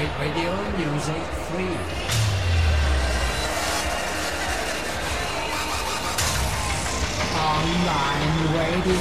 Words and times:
Radio 0.00 0.50
Music 0.76 1.14
Free. 1.50 1.76
Online 7.36 8.56
Radio. 8.56 8.94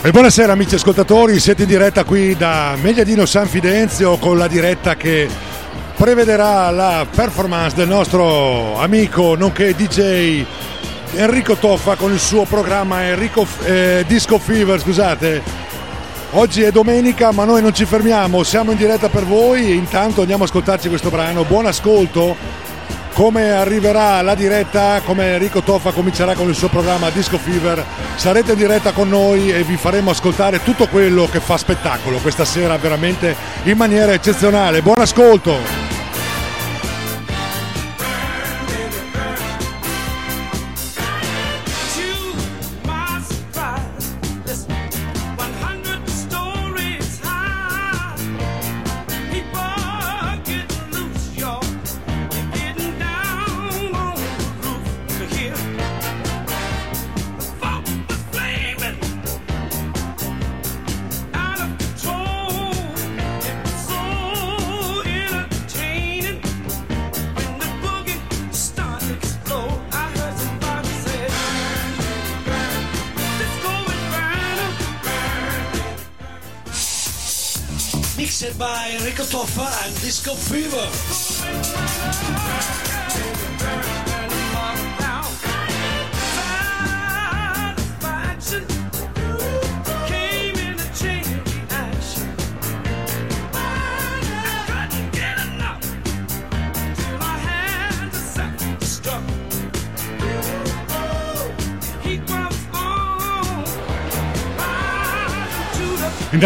E 0.00 0.10
buonasera 0.10 0.52
amici 0.52 0.76
ascoltatori, 0.76 1.38
siete 1.38 1.64
in 1.64 1.68
diretta 1.68 2.04
qui 2.04 2.34
da 2.36 2.74
Megliadino 2.80 3.26
San 3.26 3.48
Fidenzio 3.48 4.16
con 4.16 4.38
la 4.38 4.48
diretta 4.48 4.96
che 4.96 5.28
prevederà 5.94 6.70
la 6.70 7.06
performance 7.14 7.76
del 7.76 7.88
nostro 7.88 8.78
amico 8.78 9.34
nonché 9.34 9.74
DJ 9.74 10.44
Enrico 11.14 11.56
Toffa 11.56 11.94
con 11.94 12.12
il 12.12 12.18
suo 12.18 12.44
programma 12.44 13.04
Enrico 13.04 13.46
eh, 13.64 14.04
Disco 14.06 14.38
Fever, 14.38 14.80
scusate. 14.80 15.42
Oggi 16.32 16.62
è 16.62 16.70
domenica 16.70 17.32
ma 17.32 17.44
noi 17.44 17.62
non 17.62 17.72
ci 17.74 17.84
fermiamo, 17.84 18.42
siamo 18.42 18.72
in 18.72 18.76
diretta 18.76 19.08
per 19.08 19.24
voi, 19.24 19.74
intanto 19.74 20.20
andiamo 20.20 20.42
a 20.42 20.46
ascoltarci 20.46 20.88
questo 20.88 21.08
brano, 21.08 21.44
buon 21.44 21.66
ascolto 21.66 22.36
come 23.16 23.50
arriverà 23.50 24.20
la 24.20 24.34
diretta, 24.34 25.00
come 25.02 25.32
Enrico 25.32 25.62
Toffa 25.62 25.92
comincerà 25.92 26.34
con 26.34 26.50
il 26.50 26.54
suo 26.54 26.68
programma 26.68 27.08
Disco 27.08 27.38
Fever, 27.38 27.82
sarete 28.16 28.52
in 28.52 28.58
diretta 28.58 28.92
con 28.92 29.08
noi 29.08 29.50
e 29.50 29.62
vi 29.62 29.78
faremo 29.78 30.10
ascoltare 30.10 30.62
tutto 30.62 30.86
quello 30.86 31.26
che 31.26 31.40
fa 31.40 31.56
spettacolo 31.56 32.18
questa 32.18 32.44
sera 32.44 32.76
veramente 32.76 33.34
in 33.62 33.78
maniera 33.78 34.12
eccezionale. 34.12 34.82
Buon 34.82 35.00
ascolto! 35.00 35.95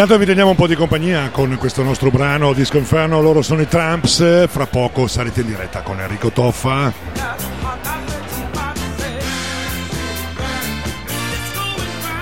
Intanto 0.01 0.19
vi 0.19 0.27
teniamo 0.27 0.49
un 0.49 0.55
po' 0.55 0.65
di 0.65 0.73
compagnia 0.73 1.29
con 1.29 1.55
questo 1.59 1.83
nostro 1.83 2.09
brano 2.09 2.53
Disco 2.53 2.79
Inferno, 2.79 3.21
loro 3.21 3.43
sono 3.43 3.61
i 3.61 3.67
Tramps, 3.67 4.47
fra 4.47 4.65
poco 4.65 5.05
sarete 5.05 5.41
in 5.41 5.45
diretta 5.45 5.81
con 5.81 5.99
Enrico 5.99 6.31
Toffa. 6.31 6.91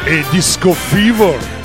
E 0.03 0.25
Disco 0.29 0.73
Fever. 0.73 1.58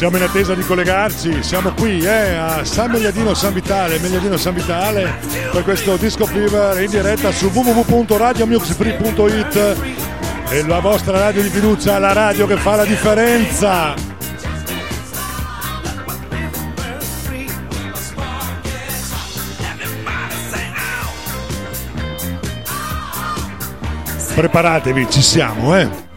Siamo 0.00 0.16
in 0.16 0.22
attesa 0.22 0.54
di 0.54 0.62
collegarci, 0.62 1.42
siamo 1.42 1.74
qui 1.74 2.02
eh, 2.02 2.34
a 2.34 2.64
San 2.64 2.90
Megliadino 2.90 3.34
San 3.34 3.52
Vitale, 3.52 3.98
Megliadino 3.98 4.38
San 4.38 4.54
Vitale 4.54 5.18
per 5.52 5.62
questo 5.62 5.98
Disco 5.98 6.24
Fever 6.24 6.80
in 6.80 6.88
diretta 6.88 7.30
su 7.30 7.50
www.radiomuxfree.it 7.52 9.76
e 10.48 10.66
la 10.66 10.80
vostra 10.80 11.18
radio 11.18 11.42
di 11.42 11.50
fiducia, 11.50 11.98
la 11.98 12.14
radio 12.14 12.46
che 12.46 12.56
fa 12.56 12.76
la 12.76 12.86
differenza. 12.86 13.92
Preparatevi, 24.34 25.10
ci 25.10 25.20
siamo, 25.20 25.76
eh. 25.76 26.09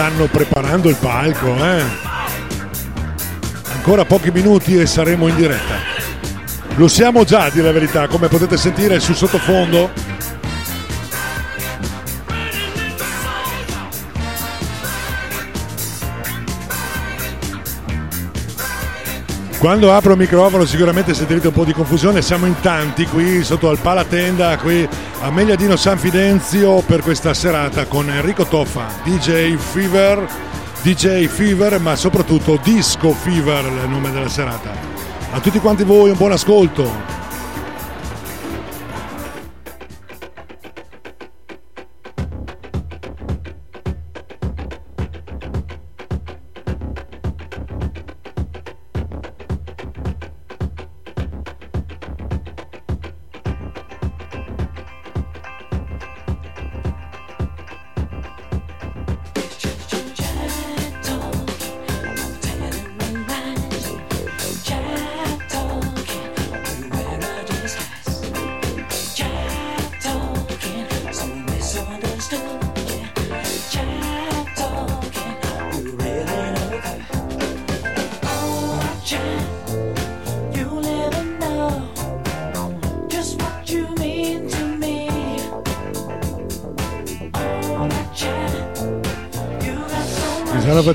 stanno 0.00 0.28
preparando 0.28 0.88
il 0.88 0.96
palco, 0.98 1.54
eh? 1.62 1.82
Ancora 3.74 4.06
pochi 4.06 4.30
minuti 4.30 4.78
e 4.78 4.86
saremo 4.86 5.28
in 5.28 5.36
diretta. 5.36 5.74
Lo 6.76 6.88
siamo 6.88 7.24
già, 7.24 7.42
a 7.42 7.50
dire 7.50 7.66
la 7.66 7.72
verità, 7.72 8.06
come 8.06 8.28
potete 8.28 8.56
sentire 8.56 8.98
sul 8.98 9.14
sottofondo 9.14 9.90
Quando 19.60 19.92
apro 19.92 20.12
il 20.12 20.18
microfono 20.18 20.64
sicuramente 20.64 21.12
sentirete 21.12 21.48
un 21.48 21.52
po' 21.52 21.66
di 21.66 21.74
confusione, 21.74 22.22
siamo 22.22 22.46
in 22.46 22.58
tanti 22.62 23.04
qui 23.04 23.44
sotto 23.44 23.68
al 23.68 23.76
Palatenda, 23.76 24.56
qui 24.56 24.88
a 25.20 25.30
Megliadino 25.30 25.76
San 25.76 25.98
Fidenzio 25.98 26.80
per 26.80 27.02
questa 27.02 27.34
serata 27.34 27.84
con 27.84 28.08
Enrico 28.08 28.46
Toffa, 28.46 28.86
DJ 29.04 29.56
Fever, 29.56 30.26
DJ 30.80 31.26
Fever 31.26 31.78
ma 31.78 31.94
soprattutto 31.94 32.58
Disco 32.62 33.10
Fever 33.10 33.66
il 33.66 33.90
nome 33.90 34.10
della 34.10 34.30
serata. 34.30 34.72
A 35.30 35.40
tutti 35.40 35.58
quanti 35.58 35.84
voi 35.84 36.08
un 36.08 36.16
buon 36.16 36.32
ascolto. 36.32 37.19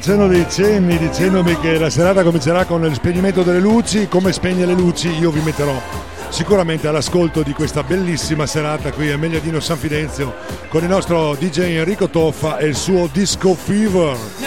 Facendo 0.06 0.28
dei 0.28 0.46
cenni 0.48 1.00
dicendomi 1.00 1.60
che 1.60 1.80
la 1.80 1.90
serata 1.90 2.22
comincerà 2.22 2.66
con 2.66 2.86
il 2.86 2.94
spegnimento 2.94 3.42
delle 3.42 3.58
luci, 3.58 4.08
come 4.08 4.32
spegne 4.32 4.64
le 4.64 4.74
luci 4.74 5.10
io 5.10 5.32
vi 5.32 5.40
metterò 5.40 5.82
sicuramente 6.30 6.88
all'ascolto 6.88 7.42
di 7.42 7.54
questa 7.54 7.82
bellissima 7.82 8.46
serata 8.46 8.92
qui 8.92 9.12
a 9.12 9.18
Megliadino 9.18 9.60
San 9.60 9.78
Fidenzio 9.78 10.36
con 10.70 10.84
il 10.84 10.90
nostro 10.90 11.34
DJ 11.34 11.78
Enrico 11.78 12.08
Toffa 12.08 12.60
e 12.60 12.68
il 12.68 12.76
suo 12.76 13.10
Disco 13.12 13.56
Fever. 13.56 14.45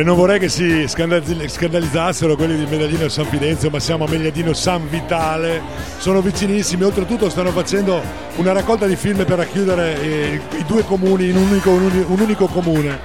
E 0.00 0.02
non 0.02 0.16
vorrei 0.16 0.38
che 0.38 0.48
si 0.48 0.86
scandalizzassero 0.88 2.34
quelli 2.34 2.56
di 2.56 2.64
Medaglino 2.64 3.10
San 3.10 3.26
Fidenzio, 3.26 3.68
ma 3.68 3.78
siamo 3.78 4.06
a 4.06 4.08
Megliadino 4.08 4.54
San 4.54 4.88
Vitale, 4.88 5.60
sono 5.98 6.22
vicinissimi, 6.22 6.84
oltretutto 6.84 7.28
stanno 7.28 7.50
facendo 7.50 8.00
una 8.36 8.52
raccolta 8.52 8.86
di 8.86 8.96
film 8.96 9.26
per 9.26 9.36
racchiudere 9.36 10.00
eh, 10.00 10.40
i 10.56 10.64
due 10.64 10.84
comuni 10.84 11.28
in 11.28 11.36
un 11.36 11.50
unico, 11.50 11.72
un 11.72 12.18
unico 12.18 12.46
comune. 12.46 12.98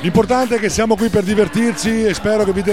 L'importante 0.00 0.56
è 0.56 0.58
che 0.58 0.70
siamo 0.70 0.96
qui 0.96 1.08
per 1.08 1.22
divertirci 1.22 2.06
e 2.06 2.14
spero 2.14 2.42
che 2.42 2.50
vi 2.50 2.64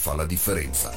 fa 0.00 0.14
la 0.14 0.24
differenza. 0.24 0.90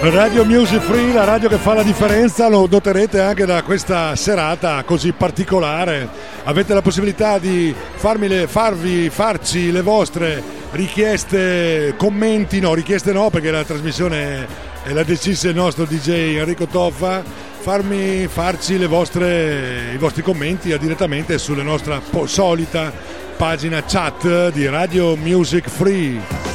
Radio 0.00 0.44
Music 0.44 0.80
Free, 0.80 1.12
la 1.12 1.22
radio 1.22 1.48
che 1.48 1.58
fa 1.58 1.74
la 1.74 1.84
differenza, 1.84 2.48
lo 2.48 2.66
noterete 2.68 3.20
anche 3.20 3.44
da 3.44 3.62
questa 3.62 4.16
serata 4.16 4.82
così 4.82 5.12
particolare. 5.12 6.08
Avete 6.42 6.74
la 6.74 6.82
possibilità 6.82 7.38
di 7.38 7.72
le, 8.18 8.48
farvi, 8.48 9.08
farci 9.08 9.70
le 9.70 9.82
vostre 9.82 10.42
richieste, 10.72 11.94
commenti, 11.96 12.58
no, 12.58 12.74
richieste 12.74 13.12
no 13.12 13.30
perché 13.30 13.52
la 13.52 13.62
trasmissione 13.62 14.48
è 14.82 14.92
la 14.92 15.04
decisa 15.04 15.48
il 15.48 15.54
nostro 15.54 15.84
DJ 15.84 16.38
Enrico 16.38 16.66
Toffa 16.66 17.49
farmi, 17.60 18.26
farci 18.26 18.78
vostre, 18.86 19.92
i 19.92 19.98
vostri 19.98 20.22
commenti 20.22 20.72
direttamente 20.78 21.38
sulla 21.38 21.62
nostra 21.62 22.00
solita 22.24 22.92
pagina 23.36 23.84
chat 23.84 24.50
di 24.50 24.66
Radio 24.66 25.14
Music 25.16 25.68
Free. 25.68 26.49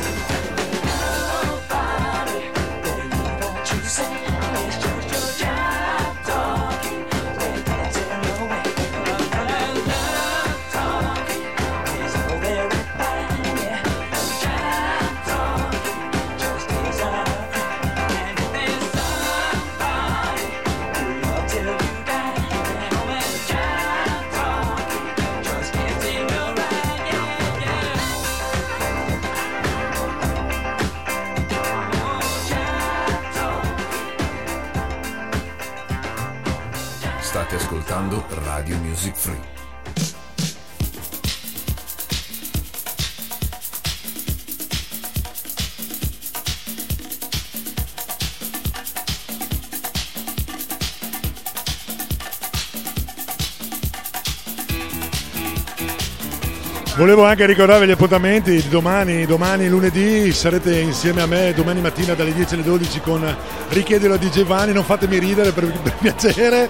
Volevo 57.16 57.32
anche 57.32 57.46
ricordarvi 57.46 57.88
gli 57.88 57.92
appuntamenti 57.92 58.68
domani, 58.68 59.26
domani 59.26 59.70
lunedì 59.70 60.34
sarete 60.34 60.82
insieme 60.82 61.22
a 61.22 61.26
me 61.26 61.54
domani 61.56 61.80
mattina 61.80 62.14
dalle 62.14 62.34
10 62.34 62.56
alle 62.56 62.64
12 62.64 63.00
con 63.00 63.38
Richiedelo 63.70 64.16
a 64.16 64.18
DJ 64.18 64.44
Vani, 64.44 64.74
non 64.74 64.84
fatemi 64.84 65.18
ridere 65.18 65.54
per, 65.54 65.72
per 65.82 65.96
piacere, 65.98 66.70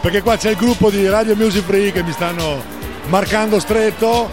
perché 0.00 0.22
qua 0.22 0.36
c'è 0.36 0.50
il 0.50 0.56
gruppo 0.56 0.88
di 0.88 1.08
Radio 1.08 1.34
Music 1.34 1.64
Free 1.64 1.90
che 1.90 2.04
mi 2.04 2.12
stanno 2.12 2.62
marcando 3.08 3.58
stretto. 3.58 4.30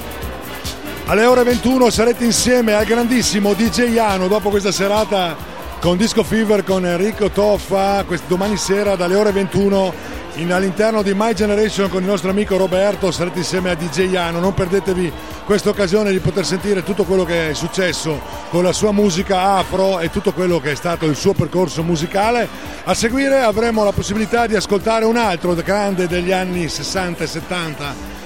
Alle 1.06 1.26
ore 1.26 1.42
21 1.42 1.90
sarete 1.90 2.26
insieme 2.26 2.76
al 2.76 2.86
grandissimo 2.86 3.56
DJ 3.56 3.92
Iano 3.94 4.28
dopo 4.28 4.52
questa 4.52 4.72
serata 4.72 5.36
con 5.80 5.98
Disco 5.98 6.22
Fever 6.22 6.64
con 6.64 6.86
Enrico 6.86 7.32
Toffa, 7.32 8.06
domani 8.28 8.56
sera 8.56 8.96
dalle 8.96 9.16
ore 9.16 9.32
21 9.32 9.94
in, 10.36 10.52
all'interno 10.54 11.02
di 11.02 11.14
My 11.14 11.34
Generation 11.34 11.90
con 11.90 12.02
il 12.02 12.08
nostro 12.08 12.30
amico 12.30 12.58
Roberto 12.58 13.12
sarete 13.12 13.40
insieme 13.40 13.70
a 13.70 13.76
DJ 13.76 14.12
Iano. 14.12 14.40
Non 14.40 14.54
perdetevi 14.54 15.12
questa 15.46 15.70
occasione 15.70 16.12
di 16.12 16.20
poter 16.20 16.46
sentire 16.46 16.84
tutto 16.84 17.04
quello 17.04 17.24
che 17.24 17.50
è 17.50 17.54
successo 17.54 18.22
con 18.50 18.64
la 18.64 18.72
sua 18.72 18.92
musica 18.92 19.58
afro 19.58 20.00
e 20.00 20.10
tutto 20.10 20.32
quello 20.32 20.60
che 20.60 20.72
è 20.72 20.76
stato 20.76 21.06
il 21.06 21.16
suo 21.16 21.34
percorso 21.34 21.84
musicale. 21.84 22.48
A 22.84 22.94
seguire 22.94 23.42
avremo 23.42 23.84
la 23.84 23.92
possibilità 23.92 24.48
di 24.48 24.56
ascoltare 24.56 25.06
un 25.06 25.18
altro 25.18 25.54
grande 25.56 26.08
degli 26.08 26.32
anni 26.32 26.70
60 26.70 27.24
e 27.24 27.28
70 27.28 28.18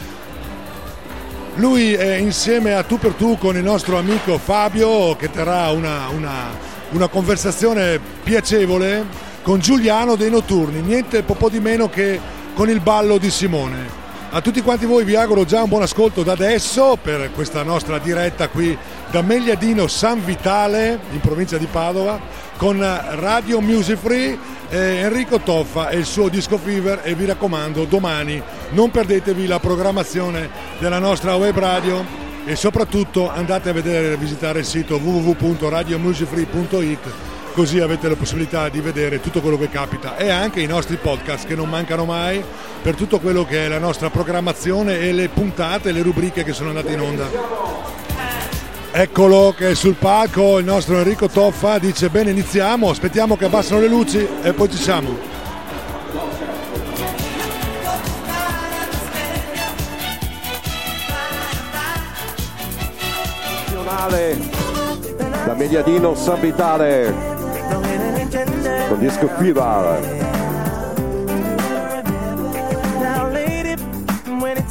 lui 1.55 1.93
è 1.93 2.15
insieme 2.15 2.73
a 2.73 2.81
tu 2.81 2.97
per 2.97 3.11
tu 3.13 3.37
con 3.37 3.55
il 3.55 3.63
nostro 3.63 3.99
amico 3.99 4.39
Fabio 4.39 5.15
che 5.15 5.29
terrà 5.29 5.69
una, 5.69 6.07
una, 6.07 6.47
una 6.89 7.07
conversazione 7.07 7.99
piacevole 8.23 9.05
con 9.43 9.59
Giuliano 9.59 10.15
dei 10.15 10.31
Notturni, 10.31 10.81
niente 10.81 11.21
po' 11.21 11.49
di 11.49 11.59
meno 11.59 11.89
che 11.89 12.19
con 12.55 12.69
il 12.69 12.79
ballo 12.79 13.17
di 13.17 13.29
Simone. 13.29 14.01
A 14.31 14.41
tutti 14.41 14.61
quanti 14.61 14.85
voi 14.85 15.03
vi 15.03 15.15
auguro 15.15 15.45
già 15.45 15.61
un 15.61 15.69
buon 15.69 15.83
ascolto 15.83 16.23
da 16.23 16.31
adesso 16.31 16.97
per 16.99 17.29
questa 17.35 17.61
nostra 17.61 17.99
diretta 17.99 18.47
qui 18.47 18.75
da 19.11 19.21
Megliadino 19.21 19.85
San 19.85 20.25
Vitale 20.25 20.99
in 21.11 21.19
provincia 21.19 21.59
di 21.59 21.67
Padova 21.67 22.19
con 22.57 22.79
Radio 22.79 23.61
Music 23.61 23.97
Free 23.97 24.35
eh, 24.69 25.01
Enrico 25.01 25.39
Toffa 25.39 25.89
e 25.89 25.97
il 25.97 26.05
suo 26.05 26.29
Disco 26.29 26.57
Fever 26.57 27.01
e 27.03 27.13
vi 27.13 27.25
raccomando 27.25 27.85
domani 27.85 28.41
non 28.71 28.89
perdetevi 28.89 29.45
la 29.45 29.59
programmazione 29.59 30.49
della 30.79 30.97
nostra 30.97 31.35
web 31.35 31.55
radio 31.55 32.03
e 32.43 32.55
soprattutto 32.55 33.29
andate 33.29 33.69
a 33.69 33.73
vedere 33.73 34.13
e 34.13 34.17
visitare 34.17 34.57
il 34.59 34.65
sito 34.65 34.95
www.radiomusicfree.it 34.95 37.32
così 37.53 37.79
avete 37.79 38.09
la 38.09 38.15
possibilità 38.15 38.67
di 38.67 38.81
vedere 38.81 39.21
tutto 39.21 39.39
quello 39.39 39.57
che 39.57 39.69
capita 39.69 40.17
e 40.17 40.29
anche 40.29 40.59
i 40.59 40.65
nostri 40.65 40.97
podcast 40.97 41.45
che 41.45 41.55
non 41.55 41.69
mancano 41.69 42.03
mai 42.03 42.43
per 42.81 42.95
tutto 42.95 43.19
quello 43.19 43.45
che 43.45 43.65
è 43.65 43.67
la 43.67 43.77
nostra 43.77 44.09
programmazione 44.09 44.99
e 44.99 45.13
le 45.13 45.29
puntate, 45.29 45.91
le 45.91 46.01
rubriche 46.01 46.43
che 46.43 46.51
sono 46.51 46.69
andate 46.69 46.91
in 46.91 46.99
onda. 46.99 47.29
Eccolo 48.91 49.53
che 49.55 49.69
è 49.69 49.75
sul 49.75 49.95
palco 49.95 50.57
il 50.57 50.65
nostro 50.65 50.97
Enrico 50.97 51.29
Toffa 51.29 51.77
dice 51.77 52.09
bene 52.09 52.31
iniziamo, 52.31 52.89
aspettiamo 52.89 53.37
che 53.37 53.45
abbassano 53.45 53.79
le 53.79 53.87
luci 53.87 54.27
e 54.41 54.53
poi 54.53 54.69
ci 54.69 54.77
siamo. 54.77 55.31
da 65.45 65.53
Mediadino 65.55 66.15
San 66.15 66.39
Vitale 66.39 67.32
con 68.89 68.99
disco 68.99 69.27
Fever. 69.39 70.33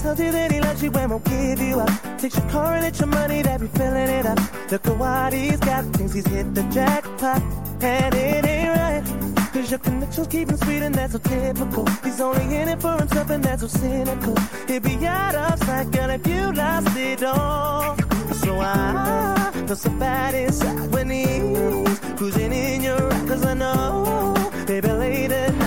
tells 0.02 0.18
you 0.18 0.32
that 0.32 0.50
he 0.50 0.61
loves 0.61 0.82
you 0.82 0.90
and 0.92 1.11
won't 1.11 1.25
give 1.25 1.61
you 1.61 1.80
up. 1.80 2.18
Takes 2.18 2.37
your 2.37 2.49
car 2.50 2.75
and 2.75 2.84
it's 2.84 2.99
your 2.99 3.08
money 3.08 3.42
that 3.42 3.61
be 3.61 3.68
filling 3.68 4.08
it 4.08 4.26
up. 4.26 4.38
Look 4.70 4.87
at 4.87 4.99
what 4.99 5.32
he's 5.32 5.61
got, 5.61 5.84
thinks 5.94 6.12
he's 6.12 6.26
hit 6.26 6.54
the 6.54 6.62
jackpot. 6.64 7.42
And 7.82 8.14
it 8.14 8.44
ain't 8.44 8.68
right. 8.76 9.04
Cause 9.52 9.70
your 9.70 9.78
connections 9.78 10.26
keep 10.28 10.49
him 10.50 10.56
sweet 10.56 10.82
and 10.82 10.94
that's 10.94 11.12
so 11.12 11.18
typical. 11.18 11.87
He's 12.02 12.20
only 12.20 12.56
in 12.56 12.68
it 12.68 12.80
for 12.80 12.96
himself 12.96 13.30
and 13.30 13.44
that's 13.44 13.62
so 13.62 13.68
cynical. 13.68 14.34
He'd 14.66 14.82
be 14.82 15.06
out 15.06 15.34
of 15.34 15.58
sight, 15.64 15.90
girl, 15.92 16.11
if 16.11 16.26
you 16.26 16.52
lost 16.52 16.96
it 16.96 17.22
all. 17.22 17.96
So 18.42 18.58
I 18.61 19.52
feel 19.66 19.76
so 19.76 19.90
bad 19.90 20.34
inside 20.34 20.90
when 20.92 21.11
he's 21.11 22.01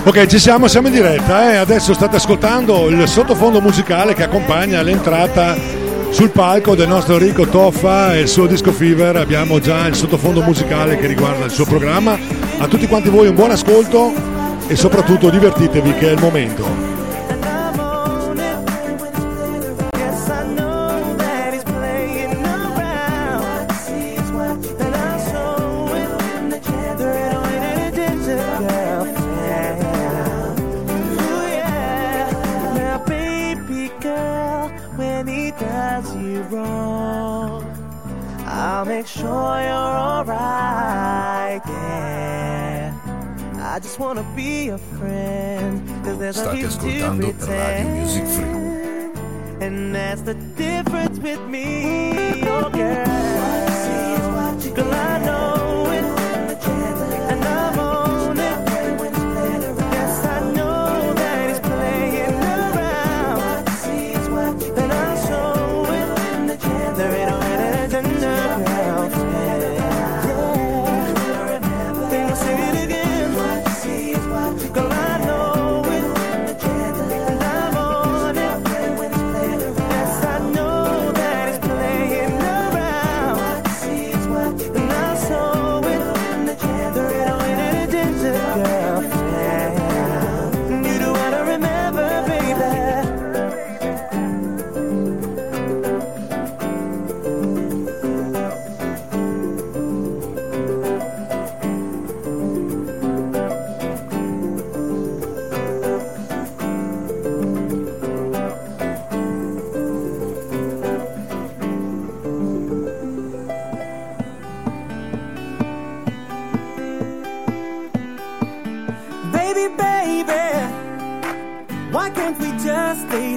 Ok, 0.06 0.26
ci 0.28 0.40
siamo, 0.40 0.68
siamo 0.68 0.88
in 0.88 0.94
diretta. 0.94 1.52
Eh? 1.52 1.56
Adesso 1.58 1.94
state 1.94 2.16
ascoltando 2.16 2.88
il 2.88 3.08
sottofondo 3.08 3.60
musicale 3.60 4.14
che 4.14 4.24
accompagna 4.24 4.82
l'entrata 4.82 5.58
sul 6.12 6.30
palco 6.30 6.76
del 6.76 6.88
nostro 6.88 7.16
Enrico 7.16 7.46
Toffa 7.48 8.14
e 8.14 8.22
il 8.22 8.28
suo 8.30 8.48
disco 8.48 8.72
Fever. 8.72 9.18
Abbiamo 9.18 9.60
già 9.60 9.86
il 9.88 9.96
sottofondo 9.96 10.42
musicale 10.42 10.98
che 10.98 11.08
riguarda 11.08 11.44
il 11.44 11.52
suo 11.52 11.66
programma. 11.66 12.18
A 12.58 12.68
tutti 12.68 12.88
quanti 12.88 13.10
voi 13.10 13.28
un 13.28 13.36
buon 13.36 13.52
ascolto 13.52 14.14
e 14.68 14.76
soprattutto 14.76 15.30
divertitevi 15.30 15.94
che 15.96 16.10
è 16.10 16.12
il 16.14 16.22
momento. 16.22 16.95
State 46.32 46.66
ascoltando 46.66 47.34
Radio 47.48 47.90
Music 47.90 48.26
Free. 48.26 49.66
And 49.66 49.96
that's 49.96 50.22
the 50.22 50.36
difference 50.56 51.20
with 51.20 51.40
me, 51.48 52.44
oh 52.44 52.70
girl. 52.70 53.06
Girl, 53.06 53.15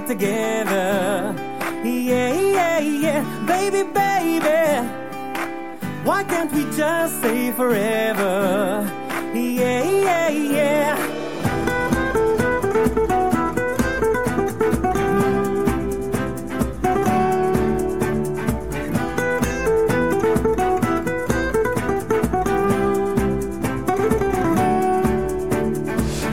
together? 0.09 1.35
Yeah, 1.85 2.33
yeah, 2.33 2.79
yeah. 2.79 3.21
Baby, 3.47 3.83
baby, 3.93 4.89
why 6.03 6.25
can't 6.25 6.51
we 6.51 6.65
just 6.75 7.19
stay 7.19 7.53
forever? 7.53 8.91
Yeah, 9.35 9.85
yeah, 9.85 10.29
yeah. 10.31 10.88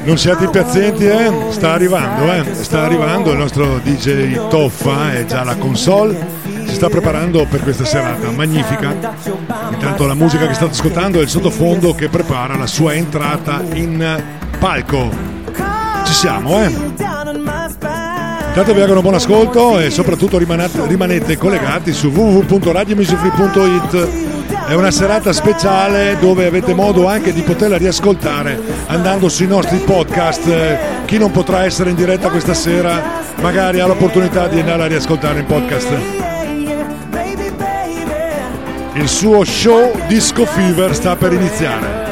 Non 0.05 0.17
siate 0.17 0.45
impazienti, 0.45 1.05
eh? 1.05 1.31
sta 1.50 1.74
arrivando, 1.74 2.31
eh? 2.31 2.53
sta 2.53 2.83
arrivando 2.83 3.31
il 3.31 3.38
nostro 3.38 3.79
DJ 3.83 4.47
Toffa, 4.50 5.13
è 5.13 5.25
già 5.25 5.43
la 5.43 5.55
console 5.55 6.43
si 6.65 6.74
sta 6.74 6.89
preparando 6.89 7.45
per 7.45 7.62
questa 7.62 7.85
serata 7.85 8.31
magnifica. 8.31 8.93
Intanto 9.71 10.07
la 10.07 10.13
musica 10.13 10.47
che 10.47 10.53
state 10.53 10.71
ascoltando 10.71 11.19
è 11.19 11.21
il 11.21 11.29
sottofondo 11.29 11.93
che 11.93 12.09
prepara 12.09 12.55
la 12.55 12.67
sua 12.67 12.93
entrata 12.93 13.62
in 13.74 14.24
palco. 14.59 15.09
Ci 16.05 16.13
siamo, 16.13 16.62
eh? 16.62 16.67
Intanto 18.57 18.74
vi 18.74 18.79
auguro 18.79 19.00
un 19.00 19.03
buon 19.03 19.15
ascolto 19.15 19.79
e 19.79 19.89
soprattutto 19.89 20.38
rimanete, 20.38 21.38
collegati 21.38 21.91
su 21.93 22.07
www.radiomusicfree.it. 22.07 24.54
È 24.67 24.74
una 24.74 24.89
serata 24.89 25.31
speciale 25.31 26.17
dove 26.19 26.48
avete 26.48 26.74
modo 26.74 27.07
anche 27.07 27.31
di 27.31 27.43
poterla 27.43 27.77
riascoltare 27.77 28.60
andando 28.88 29.29
sui 29.29 29.45
nostri 29.45 29.77
podcast. 29.77 31.05
Chi 31.05 31.19
non 31.19 31.29
potrà 31.29 31.65
essere 31.65 31.91
in 31.91 31.95
diretta 31.95 32.29
questa 32.31 32.55
sera 32.55 33.22
magari 33.41 33.79
ha 33.79 33.86
l'opportunità 33.86 34.48
di 34.48 34.60
andare 34.60 34.84
a 34.84 34.88
riascoltare 34.88 35.39
in 35.41 35.45
podcast. 35.45 35.89
Il 38.93 39.07
suo 39.07 39.43
show 39.43 39.91
Disco 40.07 40.45
Fever 40.45 40.95
sta 40.95 41.15
per 41.15 41.34
iniziare. 41.34 42.04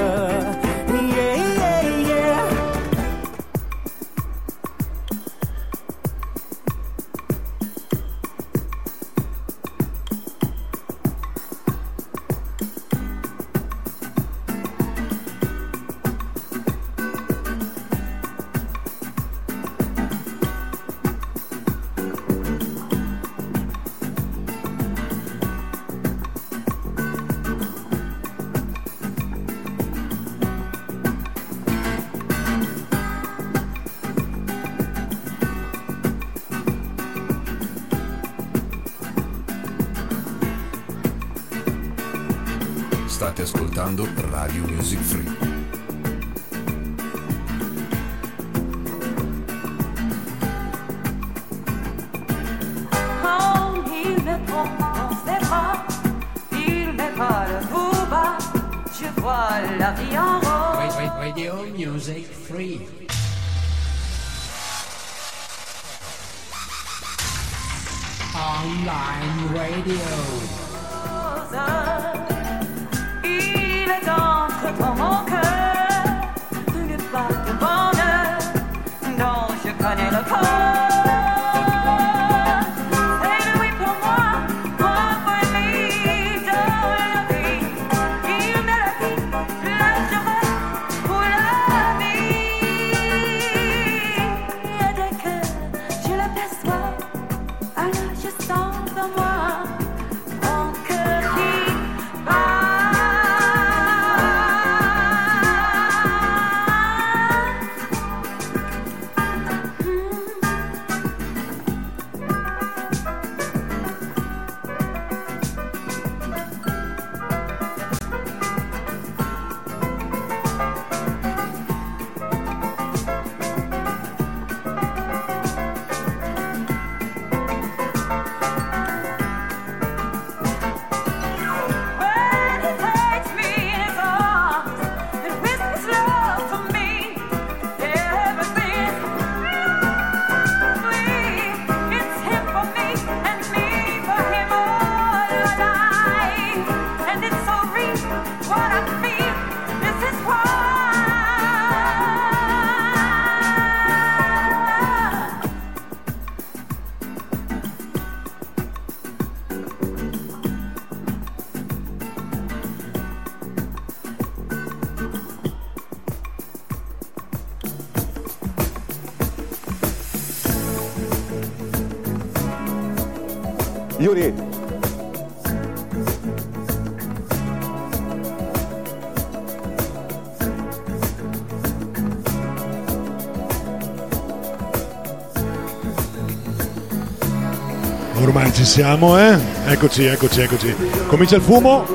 Ci 188.63 188.69
siamo, 188.69 189.19
eh? 189.19 189.37
Eccoci, 189.65 190.05
eccoci, 190.05 190.39
eccoci. 190.39 190.73
Comincia 191.07 191.35
il 191.35 191.41
fumo, 191.41 191.85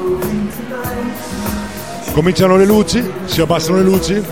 cominciano 2.13 2.59
le 2.59 2.67
luci, 2.67 3.03
si 3.25 3.41
abbassano 3.41 3.79
le 3.79 3.85
luci 3.85 4.23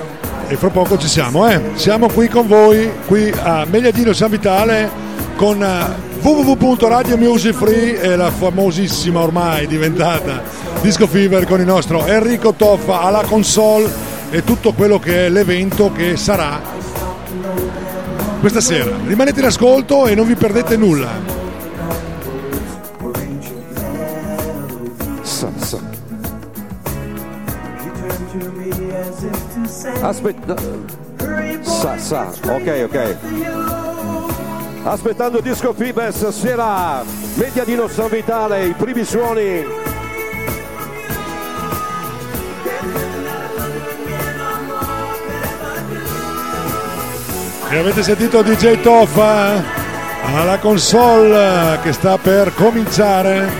e 0.46 0.56
fra 0.56 0.68
poco 0.68 0.98
ci 0.98 1.08
siamo, 1.08 1.48
eh? 1.48 1.58
Siamo 1.76 2.08
qui 2.08 2.28
con 2.28 2.46
voi, 2.46 2.90
qui 3.06 3.32
a 3.42 3.64
Megliadino 3.64 4.12
San 4.12 4.28
Vitale 4.28 4.90
con 5.36 5.62
eh, 5.62 5.86
www.radiomusicfree 6.20 8.02
e 8.02 8.16
la 8.16 8.30
famosissima 8.30 9.20
ormai 9.20 9.66
diventata 9.66 10.42
Disco 10.82 11.06
Fever 11.06 11.46
con 11.46 11.60
il 11.60 11.66
nostro 11.66 12.04
Enrico 12.04 12.52
Toffa 12.52 13.00
alla 13.00 13.22
console 13.22 13.90
e 14.28 14.44
tutto 14.44 14.74
quello 14.74 14.98
che 14.98 15.24
è 15.24 15.28
l'evento 15.30 15.90
che 15.90 16.18
sarà 16.18 16.60
questa 18.40 18.60
sera. 18.60 18.90
Rimanete 19.06 19.40
in 19.40 19.46
ascolto 19.46 20.06
e 20.06 20.14
non 20.14 20.26
vi 20.26 20.34
perdete 20.34 20.76
nulla. 20.76 21.35
Aspetta. 30.00 30.54
Sa, 31.60 31.98
sa. 31.98 32.32
Ok, 32.48 32.88
ok. 32.88 33.16
Aspettando 34.84 35.40
Disco 35.40 35.72
Fever 35.72 36.12
stasera, 36.12 37.02
Mediadino 37.34 37.88
San 37.88 38.08
Vitale, 38.08 38.66
i 38.66 38.72
primi 38.72 39.04
suoni. 39.04 39.64
E 47.68 47.76
avete 47.78 48.02
sentito 48.04 48.42
DJ 48.42 48.80
Toffa 48.80 49.60
alla 50.34 50.58
console 50.58 51.80
che 51.82 51.92
sta 51.92 52.16
per 52.16 52.54
cominciare. 52.54 53.50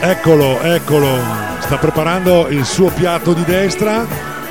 Eccolo, 0.00 0.58
eccolo, 0.62 1.51
sta 1.72 1.80
preparando 1.80 2.48
il 2.50 2.66
suo 2.66 2.90
piatto 2.90 3.32
di 3.32 3.44
destra 3.44 4.04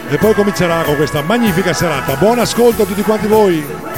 e 0.09 0.17
poi 0.17 0.33
comincerà 0.33 0.81
con 0.81 0.95
questa 0.95 1.21
magnifica 1.21 1.71
serata. 1.71 2.15
Buon 2.15 2.39
ascolto 2.39 2.81
a 2.81 2.85
tutti 2.87 3.03
quanti 3.03 3.27
voi. 3.27 3.90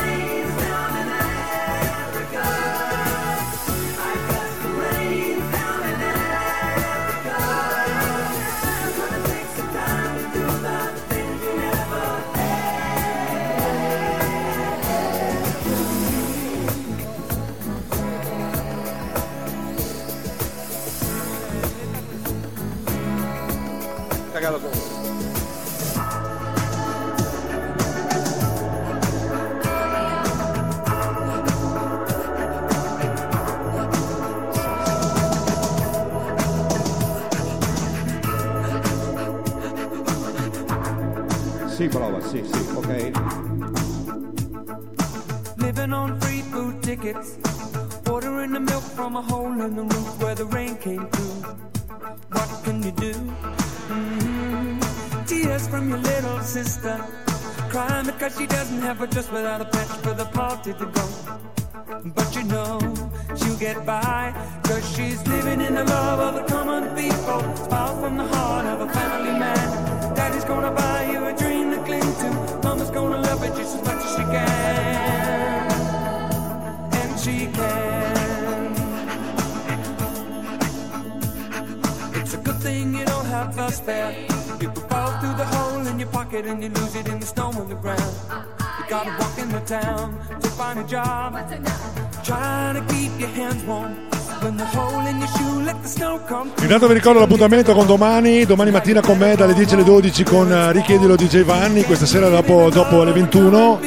Intanto 96.74 96.92
vi 96.92 97.00
ricordo 97.00 97.20
l'appuntamento 97.20 97.72
con 97.76 97.86
domani, 97.86 98.46
domani 98.46 98.72
mattina 98.72 99.00
con 99.00 99.16
me 99.20 99.36
dalle 99.36 99.54
10 99.54 99.76
alle 99.76 99.84
12 99.84 100.24
con 100.24 100.52
eh, 100.52 100.72
Richiedilo 100.72 101.16
DJ 101.16 101.44
Vanni, 101.44 101.84
questa 101.84 102.08
sera 102.08 102.30
dopo, 102.30 102.72
dopo 102.72 103.04
le 103.04 103.12
21, 103.12 103.80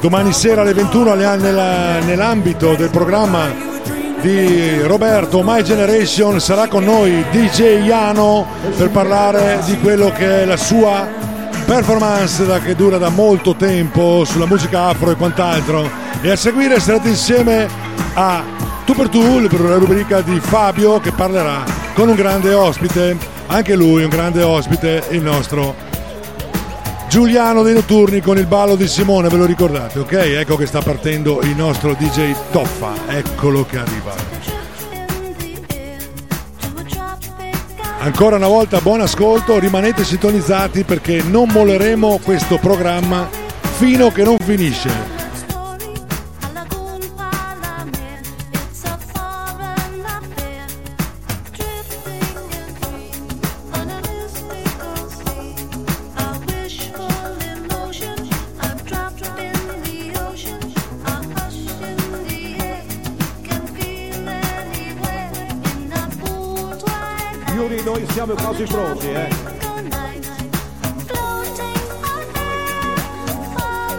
domani 0.00 0.32
sera 0.32 0.62
alle 0.62 0.74
21 0.74 1.12
alle- 1.12 1.36
nella- 1.36 2.00
nell'ambito 2.00 2.74
del 2.74 2.90
programma 2.90 3.46
di 4.20 4.80
Roberto 4.80 5.42
My 5.44 5.62
Generation 5.62 6.40
sarà 6.40 6.66
con 6.66 6.82
noi 6.82 7.24
DJ 7.30 7.84
Iano 7.84 8.44
per 8.76 8.90
parlare 8.90 9.60
di 9.64 9.78
quello 9.78 10.10
che 10.10 10.42
è 10.42 10.44
la 10.44 10.56
sua 10.56 11.06
performance 11.64 12.44
che 12.64 12.74
dura 12.74 12.98
da 12.98 13.10
molto 13.10 13.54
tempo 13.54 14.24
sulla 14.24 14.46
musica 14.46 14.86
afro 14.86 15.12
e 15.12 15.14
quant'altro. 15.14 15.88
E 16.20 16.30
a 16.30 16.36
seguire 16.36 16.80
sarete 16.80 17.10
insieme 17.10 17.68
a 18.14 18.42
Tu 18.84 18.92
per 18.92 19.08
Tu, 19.08 19.38
la 19.38 19.76
rubrica 19.76 20.20
di 20.20 20.40
Fabio 20.40 20.98
che 20.98 21.12
parlerà 21.12 21.73
con 21.94 22.08
un 22.08 22.16
grande 22.16 22.52
ospite, 22.52 23.16
anche 23.46 23.76
lui 23.76 24.02
un 24.02 24.10
grande 24.10 24.42
ospite, 24.42 25.04
il 25.10 25.22
nostro 25.22 25.74
Giuliano 27.08 27.62
dei 27.62 27.74
Notturni 27.74 28.20
con 28.20 28.36
il 28.36 28.46
ballo 28.46 28.74
di 28.74 28.88
Simone, 28.88 29.28
ve 29.28 29.36
lo 29.36 29.44
ricordate, 29.44 30.00
ok? 30.00 30.12
Ecco 30.12 30.56
che 30.56 30.66
sta 30.66 30.80
partendo 30.80 31.40
il 31.42 31.54
nostro 31.54 31.94
DJ 31.94 32.34
Toffa, 32.50 32.94
eccolo 33.06 33.64
che 33.64 33.78
arriva. 33.78 34.12
Ancora 38.00 38.36
una 38.36 38.48
volta 38.48 38.80
buon 38.80 39.00
ascolto, 39.00 39.58
rimanete 39.60 40.04
sintonizzati 40.04 40.82
perché 40.82 41.22
non 41.22 41.48
molleremo 41.50 42.18
questo 42.22 42.58
programma 42.58 43.28
fino 43.76 44.10
che 44.10 44.24
non 44.24 44.36
finisce. 44.38 45.13
Pronti, 68.84 69.08
eh. 69.08 69.28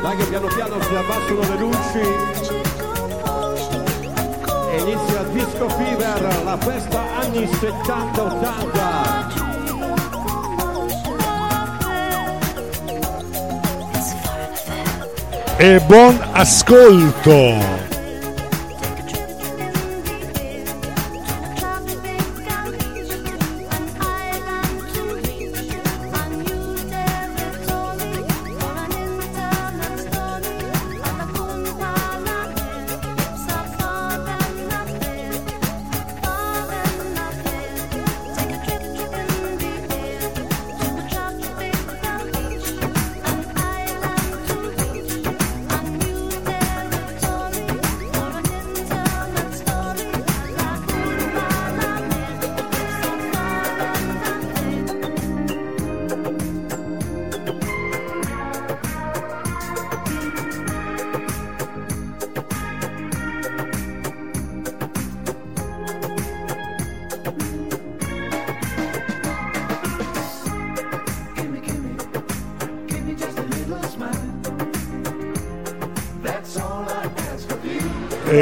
Dai 0.01 0.17
che 0.17 0.23
piano 0.25 0.47
piano 0.47 0.81
si 0.81 0.95
abbassano 0.95 1.39
le 1.41 1.57
luci 1.57 1.99
e 4.69 4.77
inizia 4.77 5.23
Disco 5.31 5.69
Fever, 5.69 6.43
la 6.43 6.57
festa 6.57 7.03
anni 7.19 7.45
70-80. 7.45 9.43
E 15.57 15.79
buon 15.87 16.19
ascolto! 16.33 17.94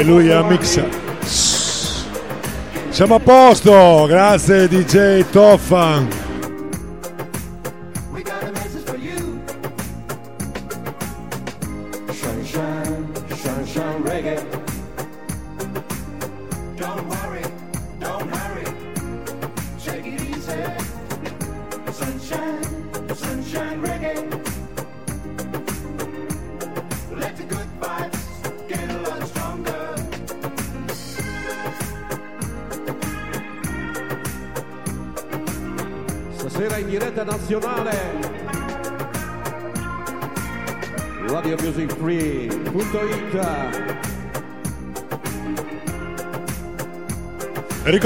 Lui 0.04 0.30
ha 0.30 0.42
mixa. 0.42 0.84
Siamo 2.90 3.16
a 3.16 3.20
posto, 3.20 4.06
grazie 4.06 4.68
DJ 4.68 5.24
Toffa. 5.30 6.23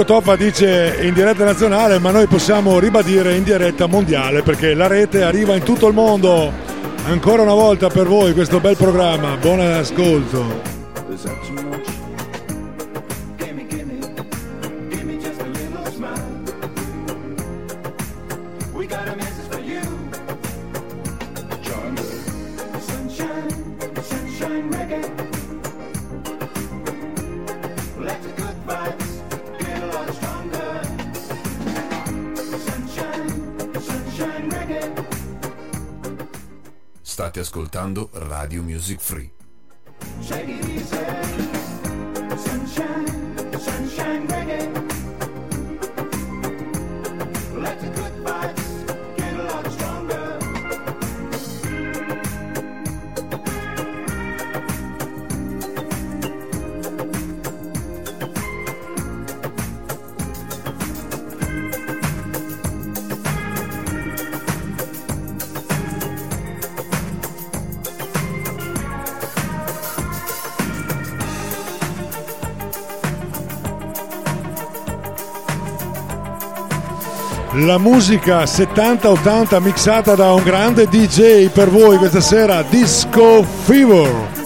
Toffa 0.09 0.37
dice 0.37 1.01
in 1.03 1.13
diretta 1.13 1.45
nazionale, 1.45 1.99
ma 1.99 2.11
noi 2.11 2.27
possiamo 2.27 2.79
ribadire 2.79 3.37
in 3.37 3.43
diretta 3.43 3.85
mondiale 3.85 4.41
perché 4.41 4.73
la 4.73 4.87
rete 4.87 5.23
arriva 5.23 5.55
in 5.55 5.63
tutto 5.63 5.87
il 5.87 5.93
mondo. 5.93 6.51
Ancora 7.05 7.43
una 7.43 7.53
volta 7.53 7.89
per 7.89 8.07
voi 8.07 8.33
questo 8.33 8.59
bel 8.59 8.75
programma. 8.75 9.37
Buon 9.37 9.61
ascolto. 9.61 10.78
Music 38.79 39.01
Free. 39.01 39.38
la 77.69 77.77
musica 77.77 78.45
70-80 78.45 79.61
mixata 79.61 80.15
da 80.15 80.33
un 80.33 80.43
grande 80.43 80.87
DJ 80.87 81.51
per 81.51 81.69
voi 81.69 81.99
questa 81.99 82.23
sera, 82.23 82.63
Disco 82.63 83.43
Fever. 83.43 84.38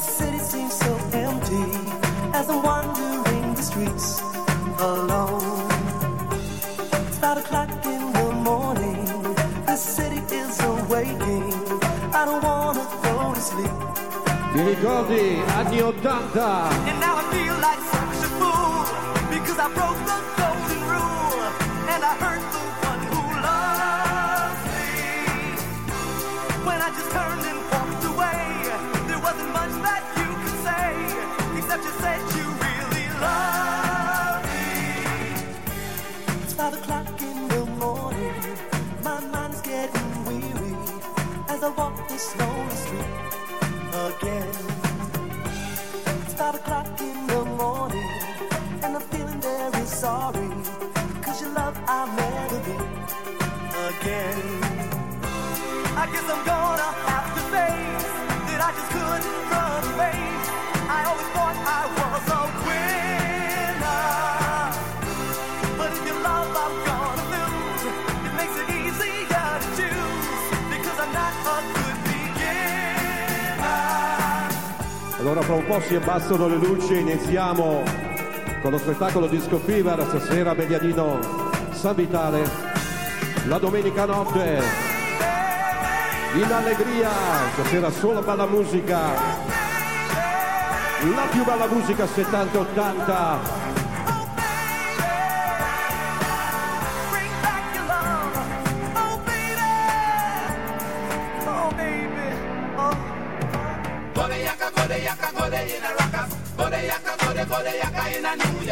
snow 42.23 42.52
fra 75.43 75.55
un 75.55 75.67
po' 75.67 75.81
si 75.81 75.95
abbassano 75.95 76.47
le 76.49 76.57
luci 76.57 76.95
e 76.95 76.99
iniziamo 76.99 77.83
con 78.63 78.71
lo 78.71 78.79
spettacolo 78.79 79.27
Disco 79.27 79.59
Fever 79.59 80.05
stasera 80.09 80.51
a 80.51 80.55
Bediadino 80.55 81.19
San 81.71 81.95
Vitale 81.95 82.71
la 83.47 83.59
domenica 83.59 84.05
notte. 84.05 84.63
In 86.35 86.51
allegria 86.51 87.11
stasera 87.55 87.91
solo 87.91 88.23
bella 88.23 88.47
musica. 88.47 89.01
La 91.15 91.27
più 91.31 91.45
bella 91.45 91.67
musica 91.67 92.05
70-80 92.05 93.62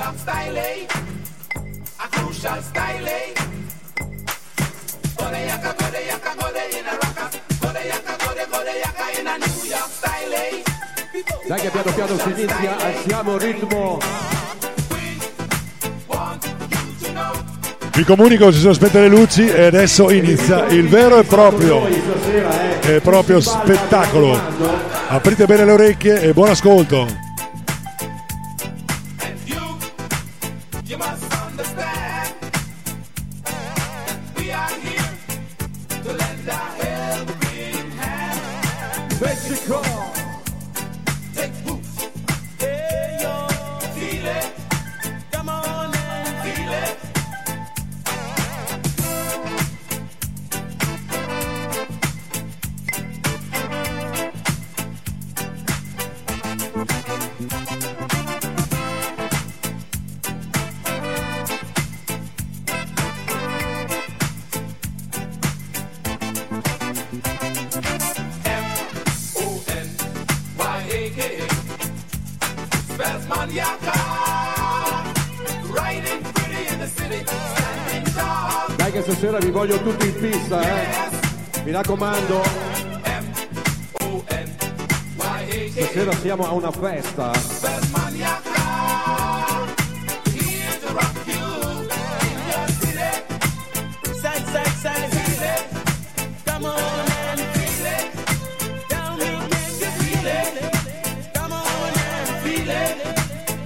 crucial 0.00 0.16
style 0.16 0.56
eh. 0.56 0.86
a 1.98 2.08
crucial 2.08 2.62
style 2.62 3.06
eh. 3.06 3.32
gore 5.14 5.44
yaka 5.44 5.74
gore 5.78 6.00
yaka 6.08 6.34
gore 6.40 6.62
in 6.78 6.86
a 6.86 6.92
rock 6.92 7.18
gore 7.60 7.82
yaka 7.86 8.16
gore 8.24 8.46
gore 8.50 8.74
yaka 8.80 9.20
in 9.20 9.26
a 9.26 9.36
New 9.36 9.64
York 9.68 9.90
style 9.90 10.34
eh. 10.34 10.62
dai 11.46 11.60
che 11.60 11.68
piano 11.68 11.92
piano 11.92 12.16
si 12.16 12.30
inizia 12.30 12.76
alziamo 12.78 13.36
ritmo. 13.36 13.98
Vi 17.92 18.04
comunico, 18.04 18.50
si 18.50 18.60
sono 18.60 18.72
spente 18.72 19.00
le 19.00 19.08
luci 19.08 19.46
e 19.46 19.64
adesso 19.64 20.10
inizia 20.10 20.64
il 20.68 20.88
vero 20.88 21.18
e 21.18 21.24
proprio, 21.24 21.86
e 22.80 23.00
proprio 23.02 23.40
spettacolo. 23.40 24.40
Aprite 25.08 25.44
bene 25.44 25.66
le 25.66 25.72
orecchie 25.72 26.22
e 26.22 26.32
buon 26.32 26.48
ascolto. 26.48 27.19
raccomando. 81.80 82.42
Stasera 85.70 86.12
siamo 86.12 86.46
a 86.46 86.52
una 86.52 86.70
festa. 86.70 87.32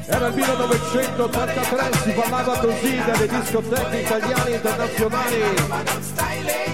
Era 0.07 0.27
il 0.29 0.35
1983, 0.35 1.91
si 2.03 2.11
parlava 2.13 2.59
così 2.59 3.03
delle 3.05 3.27
discoteche 3.27 3.97
italiane 3.99 4.51
e 4.51 4.55
internazionali. 4.55 5.43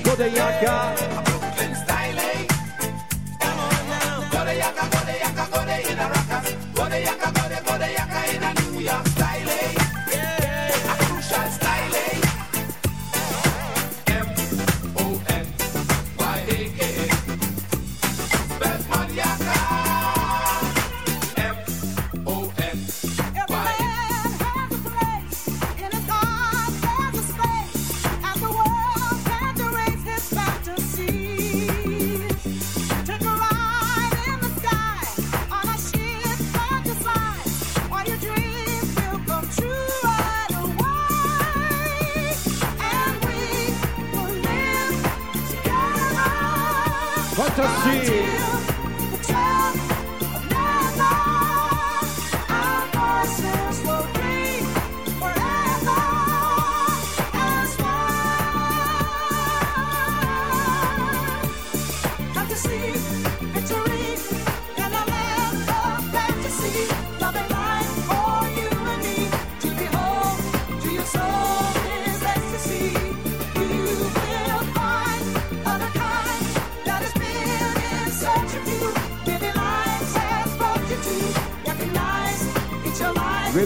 Codeiaca 0.02 1.19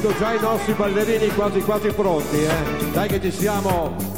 Vedo 0.05 0.19
già 0.19 0.35
i 0.35 0.39
nostri 0.39 0.75
ballerini 0.75 1.29
quasi 1.29 1.61
quasi 1.61 1.89
pronti, 1.89 2.43
eh. 2.43 2.91
Dai 2.93 3.09
che 3.09 3.23
ci 3.23 3.33
siamo. 3.33 4.14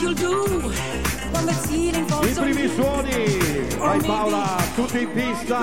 I 0.00 0.14
primi 2.32 2.68
suoni. 2.68 3.66
Vai 3.78 4.00
Paola, 4.00 4.56
tutti 4.76 5.00
in 5.00 5.10
pista. 5.12 5.58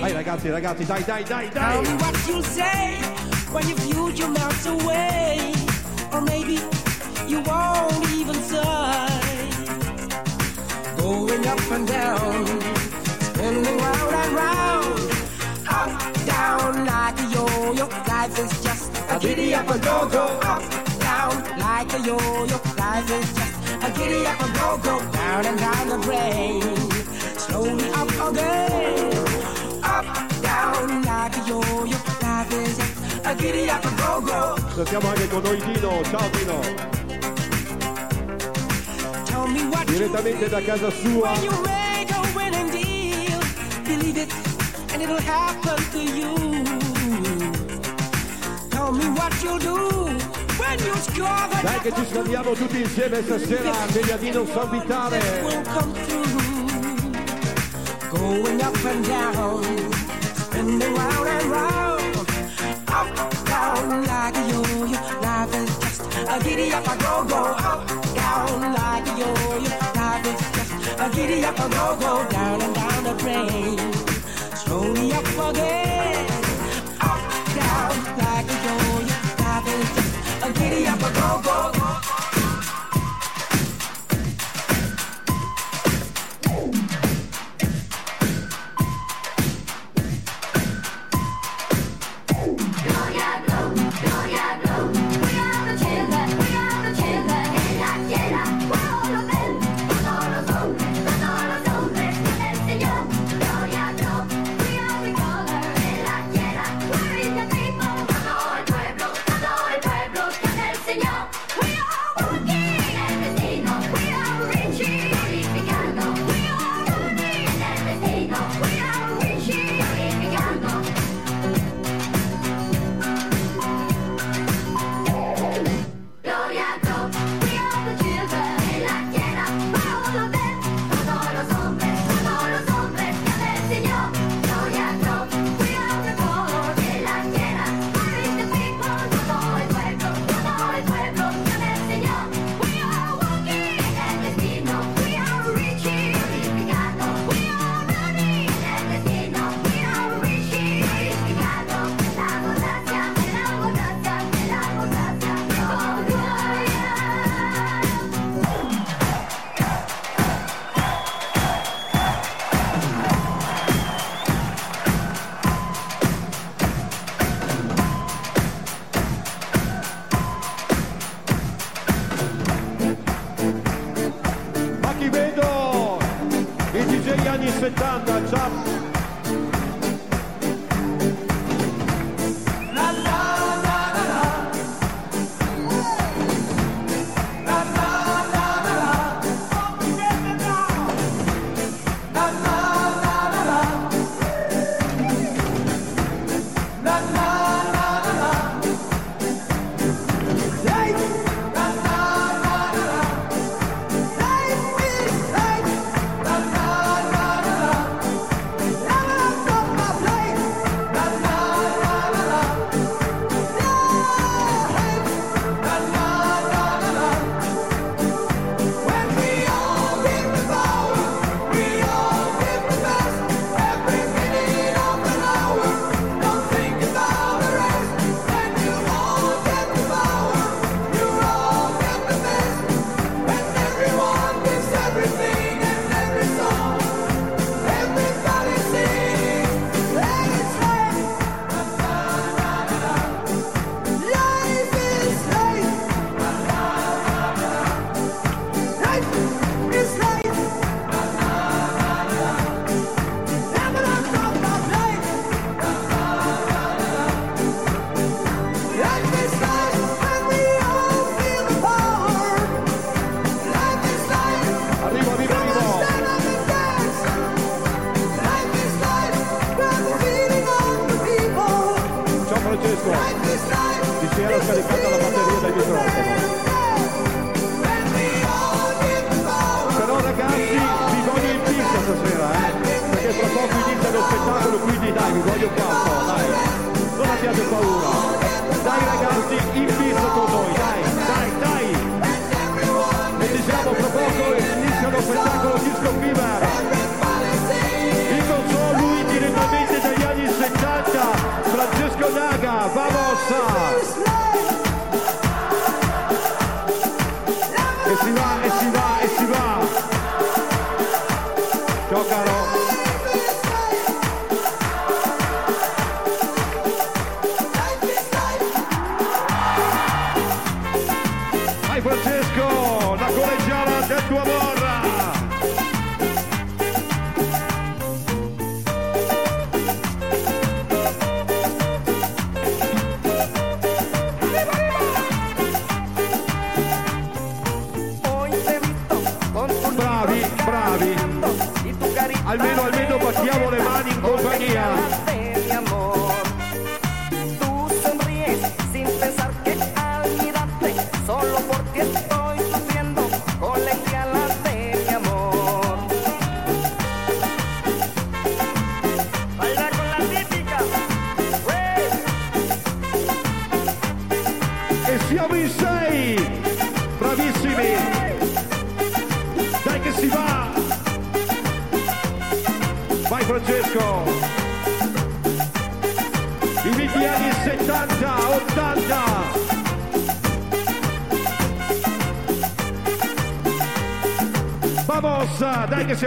Vai 0.00 0.12
ragazzi, 0.12 0.50
ragazzi, 0.50 0.84
dai, 0.84 1.04
dai, 1.04 1.22
dai, 1.22 1.48
dai. 1.52 1.76
what 1.76 2.26
you'll 2.26 2.42
when 3.52 3.68
you 3.68 3.76
feel 3.76 4.10
you 4.10 4.26
melt 4.28 4.66
away. 4.66 5.52
Or 6.12 6.22
maybe 6.22 6.58
you 7.28 7.40
won't 7.42 8.10
even 8.10 8.42
sigh. 8.42 9.20
Going 10.96 11.46
up 11.46 11.70
and 11.70 11.86
down, 11.86 12.46
spinning 13.20 13.78
round 13.78 14.14
and 14.22 14.34
round. 14.34 14.98
Up, 15.68 15.88
down 16.26 16.84
like 16.84 17.20
a 17.20 17.26
yo-yo. 17.30 17.86
Life 18.08 18.36
is 18.40 18.50
just 18.60 18.90
a 19.08 19.18
giddy 19.20 19.54
up 19.54 19.70
and 19.70 19.80
go-go. 19.82 20.26
Up, 20.42 20.62
down 20.98 21.44
like 21.60 21.92
a 21.94 22.00
yo-yo. 22.00 22.46
Life 22.46 22.71
is 22.98 23.08
just 23.08 23.84
a 23.86 23.90
giddy 23.98 24.26
up 24.26 24.40
and 24.40 24.54
go-go. 24.54 24.94
Down 25.12 25.46
and 25.46 25.58
down 25.58 25.88
the 25.88 25.98
drain. 25.98 26.62
Slowly 27.38 27.88
up 27.90 28.10
again. 28.28 29.12
Up, 29.82 30.06
down 30.42 31.02
like 31.02 31.36
a 31.36 31.42
yo-yo. 31.48 31.98
Life 32.22 32.52
is 32.52 32.76
just 32.76 33.26
a 33.26 33.34
giddy 33.34 33.70
up 33.70 33.84
and 33.84 33.96
go-go. 33.96 34.56
Sentiamo 34.74 35.08
anche 35.08 35.28
con 35.28 35.42
noi 35.42 35.60
Dino. 35.60 36.02
Ciao 36.10 36.28
Dino. 36.30 36.60
Tell 39.24 39.46
me 39.48 39.62
what 39.70 39.86
Direttamente 39.86 40.48
da 40.48 40.60
casa 40.60 40.90
sua. 40.90 41.32
When 41.32 41.42
you 41.44 41.60
make 41.62 42.10
a 42.10 42.20
winning 42.34 42.70
deal, 42.70 43.40
believe 43.84 44.18
it, 44.18 44.32
and 44.92 44.92
and 44.92 45.02
it'll 45.02 45.20
happen 45.20 45.78
to 45.92 46.00
you. 46.00 46.34
Tell 48.70 48.92
me 48.92 49.06
what 49.08 49.32
you'll 49.42 49.58
do 49.58 50.41
Dai 50.74 51.80
che 51.80 51.92
ci 51.94 52.06
scambiamo 52.10 52.52
tutti 52.52 52.80
insieme 52.80 53.22
stasera 53.22 53.72
Mediadino 53.92 54.46
San 54.46 54.70
Vitale. 54.70 55.20
Going 58.08 58.62
up 58.62 58.84
and 58.84 59.06
down, 59.06 59.62
spinning 60.34 60.94
round 60.94 61.28
and 61.28 61.50
round, 61.50 62.16
up, 62.88 63.06
down 63.44 64.06
like 64.06 64.34
a 64.34 64.40
yo-yo. 64.48 64.98
Life 65.20 65.54
is 65.56 65.76
just 65.78 66.00
a 66.26 66.38
giddy 66.42 66.72
up, 66.72 66.86
a 66.86 66.96
go 66.96 67.24
go, 67.26 67.54
up, 67.54 67.86
down 68.14 68.72
like 68.72 69.06
a 69.08 69.14
yo-yo. 69.18 69.68
Life 69.94 70.26
is 70.26 70.40
just 70.56 70.72
a 70.98 71.10
giddy 71.14 71.44
up, 71.44 71.58
a 71.58 71.68
go 71.68 71.96
go, 72.00 72.24
down 72.30 72.62
and 72.62 72.74
down 72.74 73.04
the 73.04 73.12
drain. 73.18 73.78
Slowly 74.56 75.12
up 75.12 75.50
again, 75.50 76.26
up, 76.98 77.20
down 77.54 77.94
like 78.16 78.48
a 78.48 78.56
yo-yo. 78.64 79.16
Life 79.38 79.68
is 79.68 79.88
just 79.94 80.01
a 80.42 80.52
giddy 80.52 80.86
up, 80.86 81.00
a 81.00 81.10
go 81.12 81.40
go. 81.42 82.21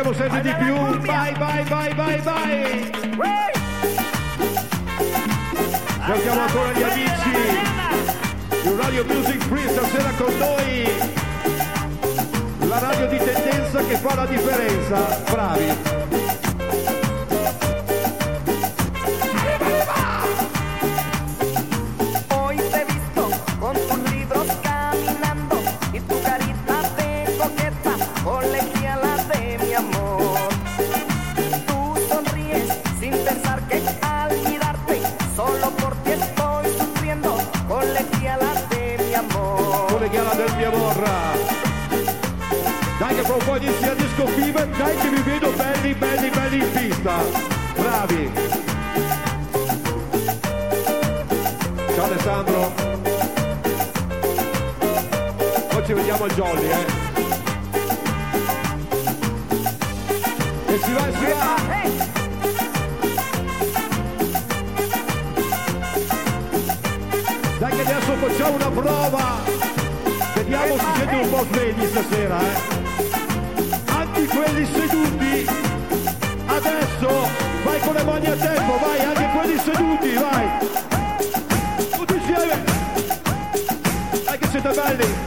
você, 0.05 0.29
Didi. 0.29 0.54
siete 71.15 71.21
un 71.21 71.29
po' 71.29 71.45
svegli 71.51 71.85
stasera, 71.87 72.39
eh? 72.39 72.73
Anche 73.87 74.25
quelli 74.25 74.65
seduti, 74.65 75.47
adesso 76.45 77.27
vai 77.63 77.79
con 77.79 77.93
le 77.93 78.03
mani 78.03 78.27
a 78.27 78.35
tempo, 78.35 78.79
vai, 78.79 78.99
anche 78.99 79.29
quelli 79.33 79.57
seduti, 79.57 80.13
vai! 80.13 80.47
Tutti 81.91 82.13
insieme! 82.13 82.63
Dai 84.25 84.37
che 84.37 84.47
siete 84.47 84.69
belli! 84.69 85.24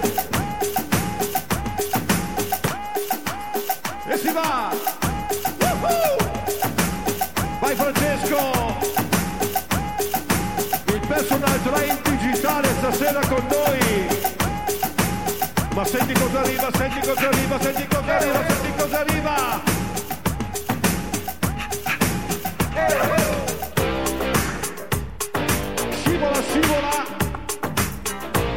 arriva, 16.69 16.73
senti 16.73 17.07
cosa 17.07 17.29
arriva, 17.29 17.61
senti 17.61 17.87
cosa 17.89 18.17
arriva, 18.17 18.45
senti 18.47 18.73
cosa 18.77 19.01
arriva. 19.01 19.63
Scivola, 25.91 26.43
scivola. 26.43 27.07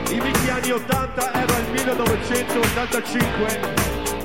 I 0.10 0.20
vecchi 0.20 0.50
anni 0.50 0.72
80 0.72 1.34
era 1.34 1.58
il 1.58 1.72
1985 1.72 3.60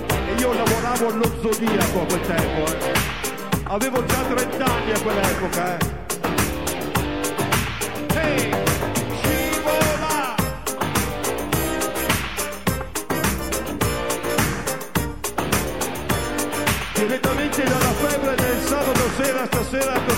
e 0.09 0.35
io 0.39 0.53
lavoravo 0.53 1.09
allo 1.09 1.33
Zodiaco 1.41 2.01
a 2.01 2.05
quel 2.07 2.21
tempo. 2.21 2.73
Eh. 2.73 2.93
Avevo 3.65 4.05
già 4.05 4.23
30 4.23 4.65
anni 4.65 4.93
a 4.93 5.01
quell'epoca. 5.01 5.77
Eh. 5.77 5.95
Hey! 8.15 8.46
Terra. 19.79 20.16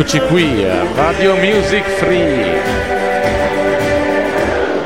Eccoci 0.00 0.20
qui, 0.20 0.64
a 0.64 0.84
Radio 0.94 1.34
Music 1.34 1.82
Free. 1.82 2.60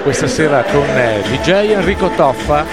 Questa 0.02 0.26
sera 0.26 0.62
con 0.62 0.88
eh, 0.88 1.20
DJ 1.28 1.72
Enrico 1.72 2.08
Toffa 2.16 2.64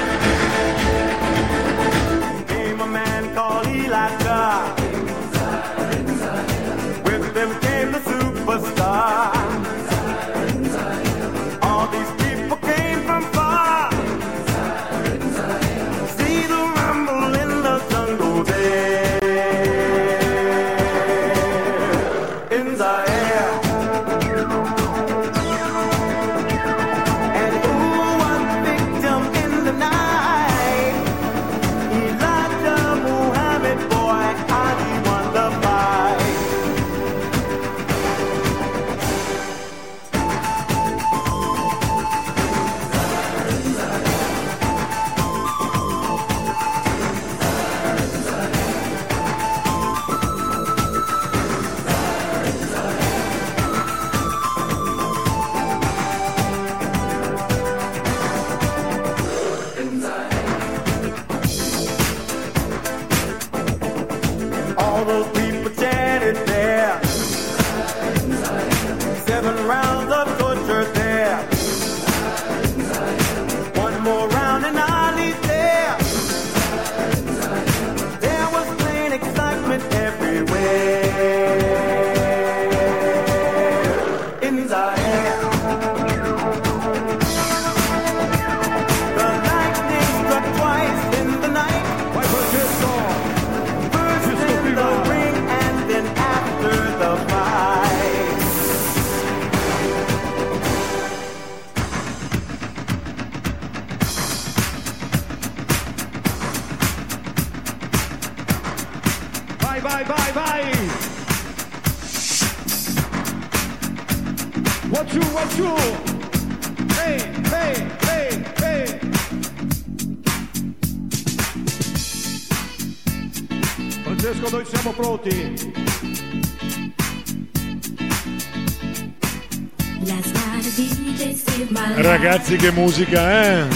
Ragazzi, 132.50 132.68
che 132.68 132.72
musica, 132.72 133.44
eh? 133.44 133.68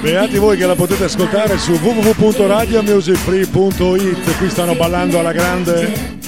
Beati 0.00 0.38
voi 0.38 0.56
che 0.56 0.64
la 0.64 0.74
potete 0.74 1.04
ascoltare 1.04 1.58
su 1.58 1.72
www.radiomusicfree.it. 1.72 4.36
Qui 4.38 4.48
stanno 4.48 4.74
ballando 4.74 5.18
alla 5.18 5.32
grande. 5.32 5.82
And 5.82 6.24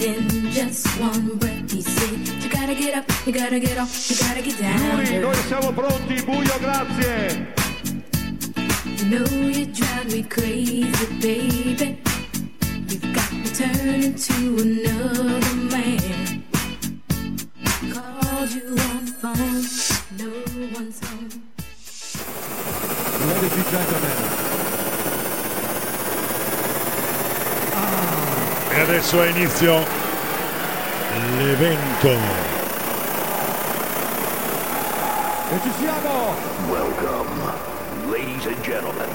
in 0.00 0.48
just 0.50 0.88
one 0.98 1.36
breath 1.36 1.72
he 1.72 1.80
said, 1.80 2.18
You 2.40 2.48
gotta 2.48 2.74
get 2.74 2.96
up, 2.96 3.04
you 3.26 3.32
gotta 3.32 3.60
get 3.60 3.78
off, 3.78 4.10
you 4.10 4.16
gotta 4.16 4.42
get 4.42 4.58
down. 4.58 5.04
Yuri, 5.04 5.18
noi 5.20 5.36
siamo 5.46 5.70
pronti, 5.70 6.20
buio, 6.24 6.58
grazie! 6.58 7.46
You 8.96 9.06
know 9.08 9.24
you 9.48 9.70
drive 9.70 10.10
me 10.10 10.26
crazy, 10.26 10.90
baby. 11.20 11.96
You've 12.88 13.12
got 13.12 13.30
me 13.30 13.48
turning 13.52 14.16
to 14.16 14.56
another 14.60 15.55
adesso 29.16 29.22
è 29.22 29.28
inizio 29.28 29.84
l'evento. 31.38 32.08
e 35.48 35.60
ci 35.62 35.70
siamo! 35.78 36.34
Welcome, 36.68 37.52
ladies 38.10 38.46
and 38.46 38.60
gentlemen. 38.62 39.08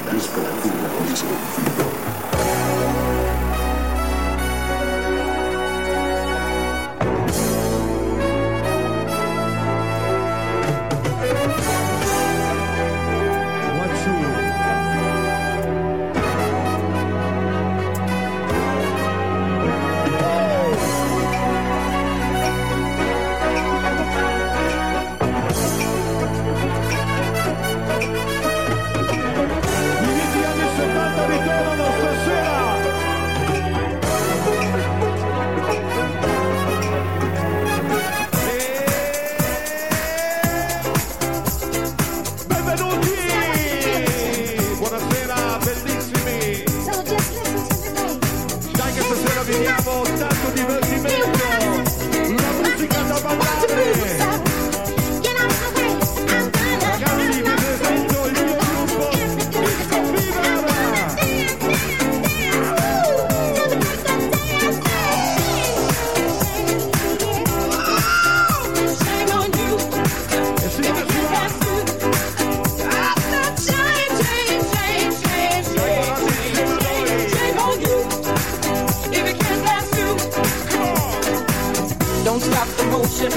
Motion. 82.91 83.31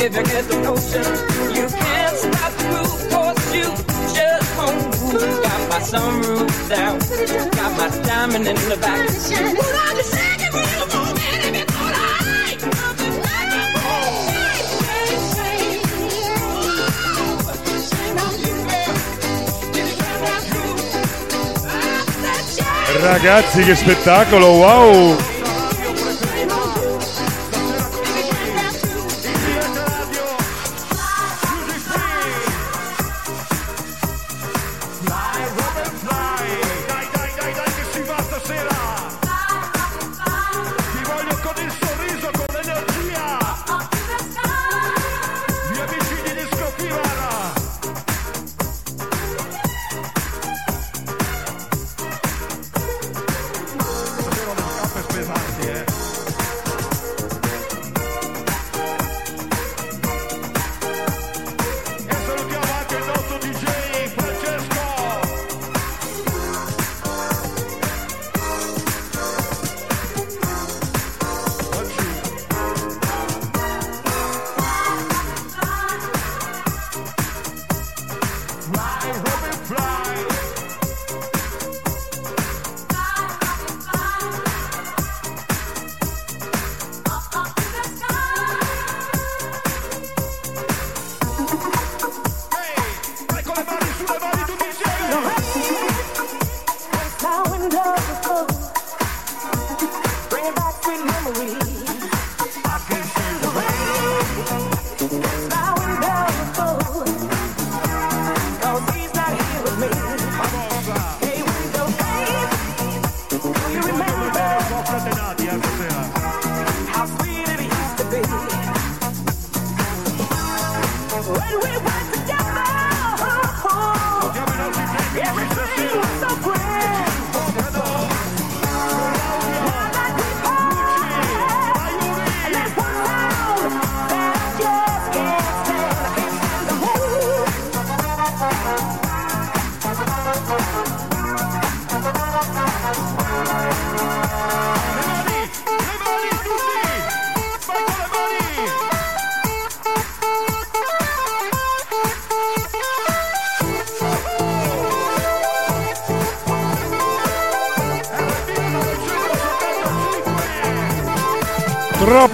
If 0.00 0.16
you 0.16 0.24
get 0.24 0.44
the 0.48 0.58
notion, 0.64 1.04
you 1.54 1.66
can't 1.68 2.16
stop 2.16 2.52
the 2.58 2.64
groove, 2.70 3.02
cause 3.12 3.54
you 3.54 3.68
just 4.16 4.48
won't 4.56 4.82
move. 5.00 5.34
Got 5.44 5.62
my 5.72 5.80
sunroof 5.90 6.56
down, 6.68 6.98
got 7.58 7.70
my 7.78 7.88
diamond 8.08 8.46
in 8.48 8.56
the 8.72 8.78
back. 8.80 9.06
Put 9.60 9.74
on 9.84 9.94
the 10.00 10.06
second 10.16 10.52
wheel, 10.56 10.84
moving 10.94 11.40
if 11.48 11.54
you 11.58 11.64
thought 11.64 11.94
I 11.94 12.16
Ragazzi, 22.98 23.62
che 23.62 23.74
spettacolo, 23.74 24.46
wow! 24.46 25.35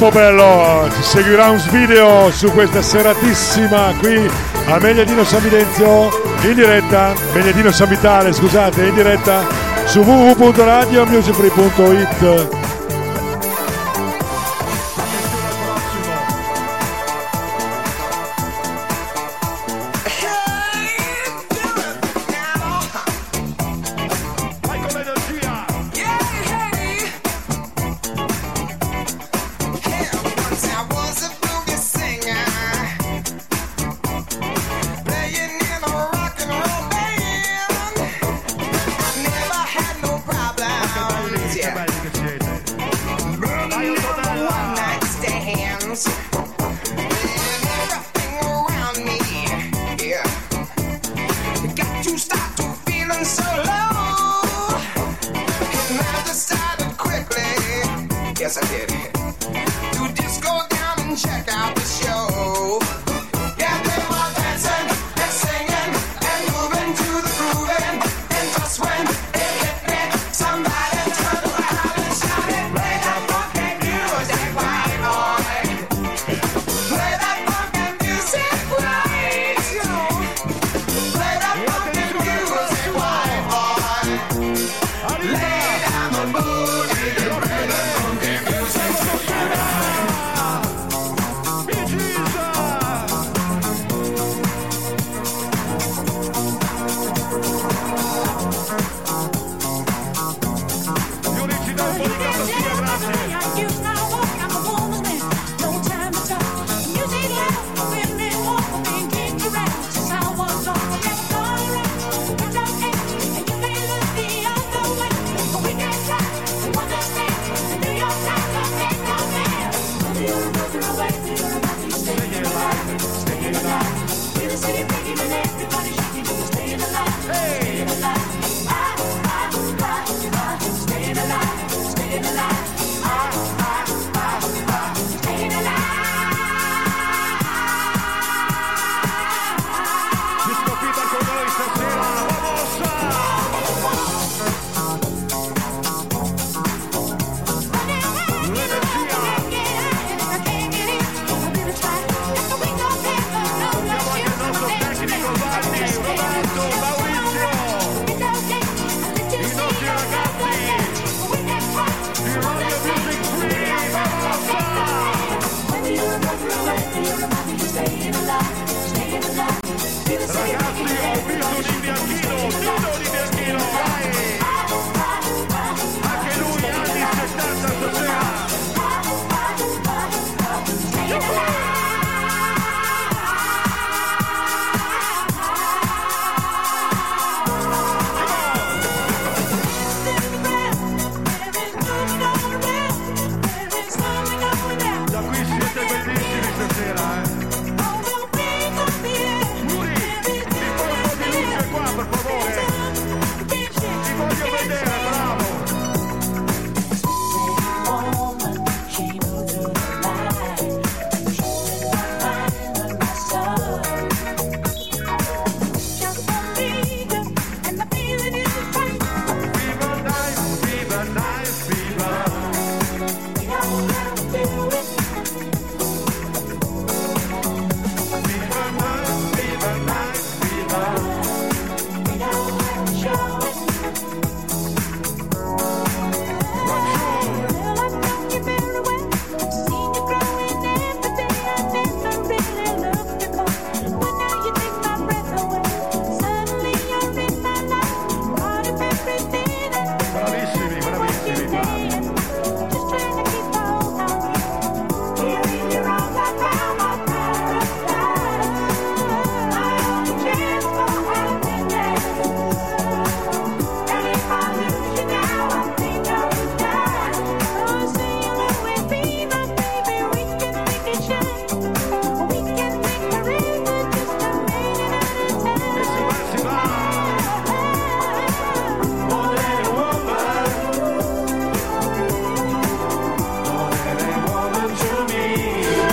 Troppo 0.03 0.19
bello! 0.19 0.91
Ci 0.97 1.01
seguirà 1.01 1.51
un 1.51 1.63
video 1.71 2.29
su 2.33 2.51
questa 2.51 2.83
seratissima 2.83 3.95
qui 4.01 4.29
a 4.67 4.81
Megliadino 4.81 5.23
San 5.23 5.43
Videnzio 5.43 6.09
in 6.43 6.55
diretta, 6.55 7.15
Megliadino 7.33 7.71
San 7.71 7.89
Vitale, 7.89 8.33
scusate, 8.33 8.85
in 8.85 8.95
diretta 8.95 9.47
su 9.85 10.01
www.radiomusicfree.it. 10.01 12.62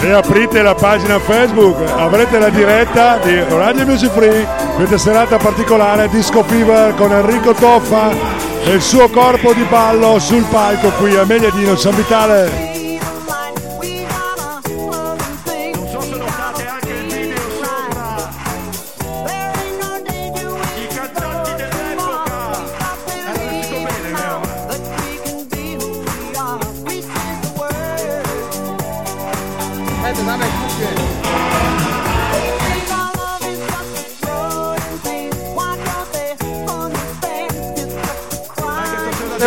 e 0.10 0.12
aprite 0.12 0.64
la 0.64 0.74
pagina 0.74 1.20
Facebook, 1.20 1.78
avrete 1.96 2.40
la 2.40 2.50
diretta 2.50 3.18
di 3.18 3.44
Radio 3.48 3.86
Music 3.86 4.10
Free, 4.12 4.48
questa 4.76 4.98
serata 4.98 5.38
particolare 5.38 6.10
Disco 6.10 6.44
Fever 6.44 6.96
con 6.96 7.12
Enrico 7.12 7.54
Toffa 7.54 8.10
e 8.64 8.72
il 8.72 8.82
suo 8.82 9.08
corpo 9.10 9.54
di 9.54 9.64
ballo 9.70 10.18
sul 10.18 10.46
palco 10.50 10.90
qui 10.98 11.16
a 11.16 11.26
Mediadino 11.26 11.76
San 11.76 11.96
Vitale. 11.96 12.69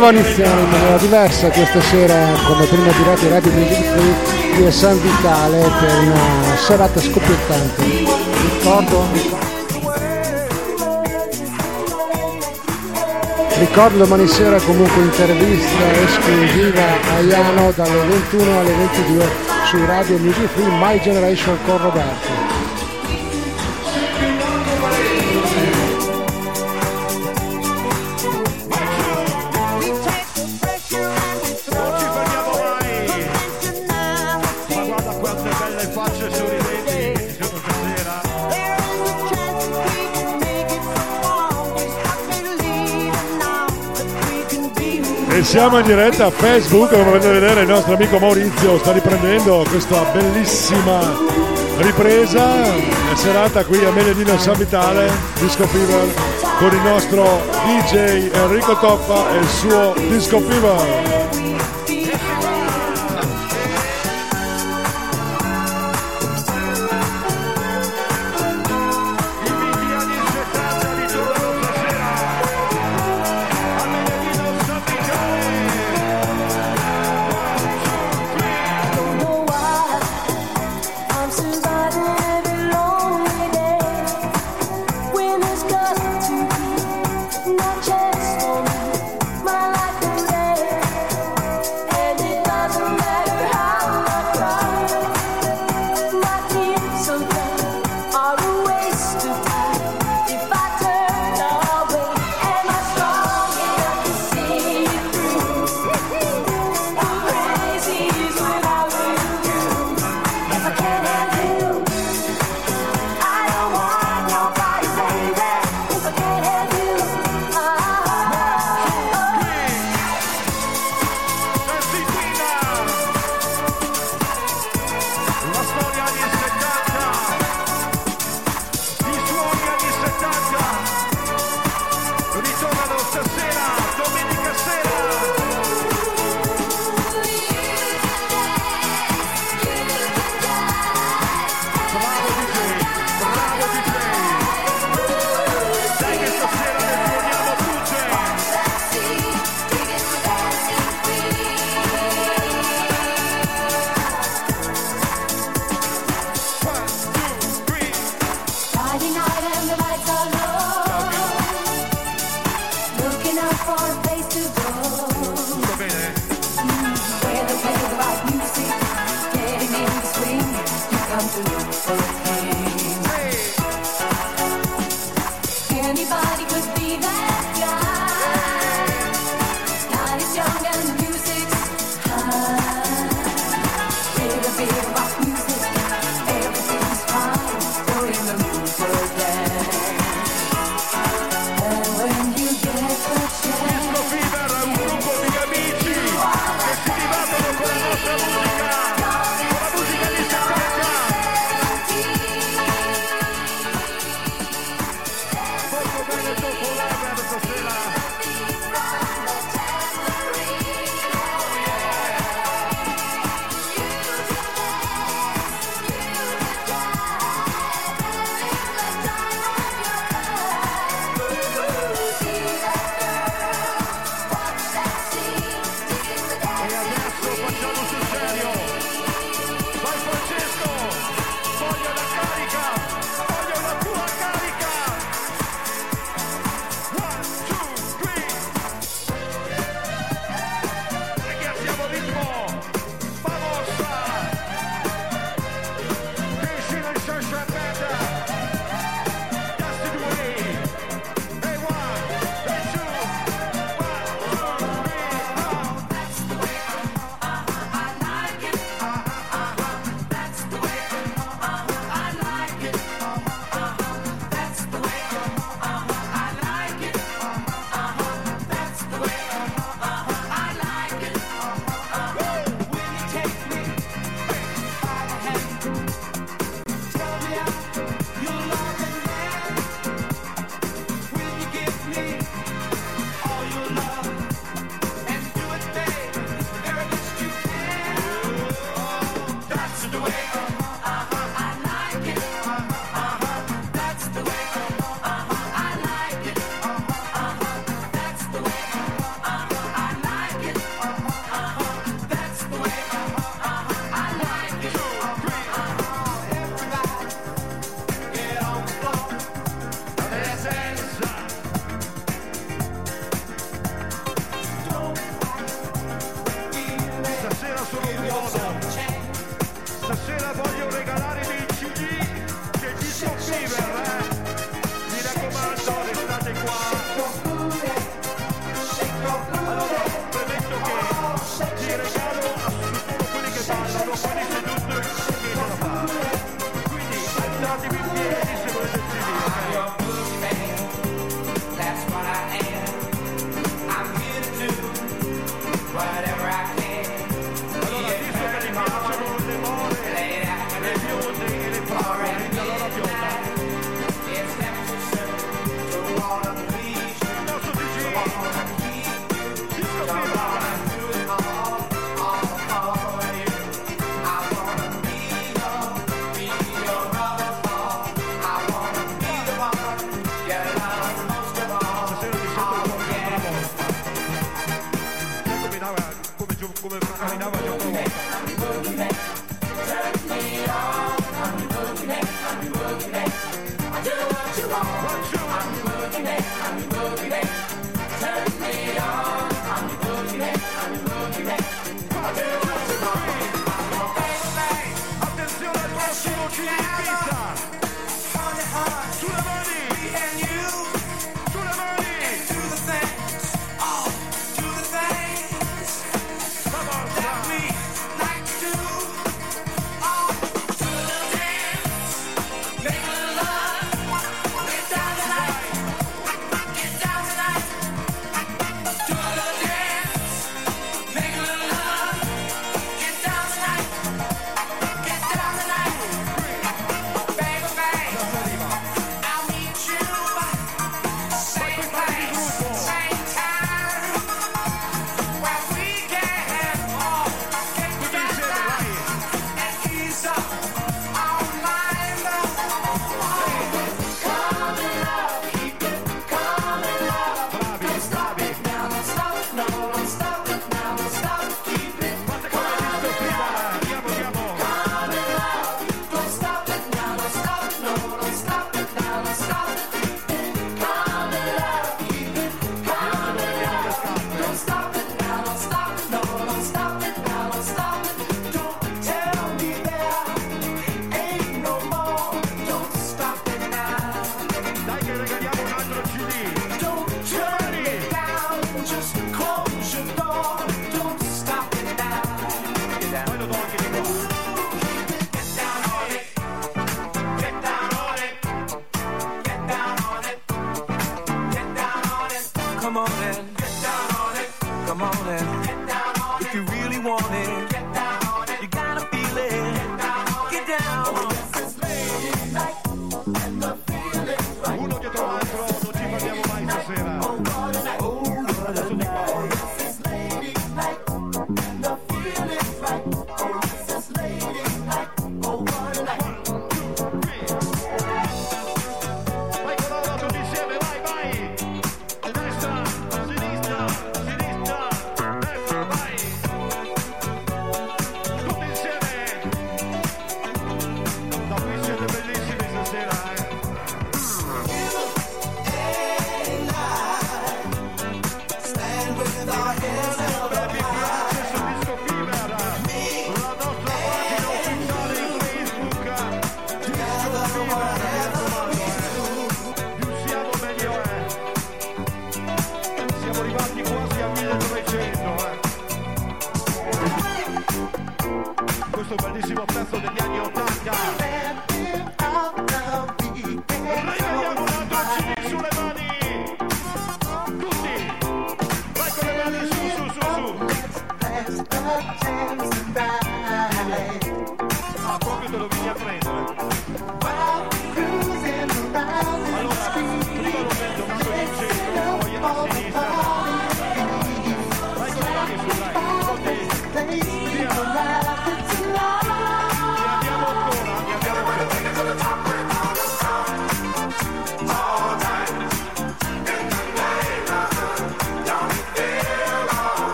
volevano 0.00 0.18
iniziare 0.18 0.60
in 0.62 0.70
maniera 0.70 0.96
diversa 0.96 1.48
questa 1.50 1.80
sera 1.82 2.32
come 2.46 2.64
prima 2.64 2.90
durata 2.90 3.26
i 3.26 3.28
radio 3.28 3.52
Music 3.52 3.84
Free 3.84 4.54
qui 4.54 4.72
San 4.72 5.00
Vitale 5.00 5.60
per 5.60 5.98
una 5.98 6.56
serata 6.56 7.00
scoppiettante. 7.00 7.82
Ricordo? 7.84 9.04
Ricordo 13.58 13.98
domani 13.98 14.26
sera 14.26 14.58
comunque 14.60 15.02
intervista 15.02 15.92
esclusiva 15.92 16.82
a 17.16 17.20
Iano 17.20 17.70
dalle 17.76 18.06
21 18.06 18.58
alle 18.58 18.74
22 18.74 19.28
su 19.66 19.84
Radio 19.84 20.16
Music 20.16 20.48
Free 20.54 20.78
My 20.78 20.98
Generation 21.00 21.58
con 21.66 21.76
Roberto. 21.76 22.39
siamo 45.50 45.80
in 45.80 45.84
diretta 45.84 46.26
a 46.26 46.30
Facebook, 46.30 46.90
come 46.92 47.02
potete 47.02 47.32
vedere 47.32 47.62
il 47.62 47.66
nostro 47.66 47.94
amico 47.94 48.20
Maurizio 48.20 48.78
sta 48.78 48.92
riprendendo 48.92 49.66
questa 49.68 50.04
bellissima 50.12 51.00
ripresa, 51.78 52.44
la 52.44 53.16
serata 53.16 53.64
qui 53.64 53.84
a 53.84 53.90
Medellino 53.90 54.38
San 54.38 54.56
Vitale, 54.56 55.10
Disco 55.40 55.66
Fever, 55.66 56.06
con 56.56 56.68
il 56.68 56.82
nostro 56.82 57.42
DJ 57.64 58.30
Enrico 58.32 58.78
Toppa 58.78 59.32
e 59.32 59.38
il 59.38 59.48
suo 59.48 59.92
Disco 60.08 60.38
Fever. 60.38 61.19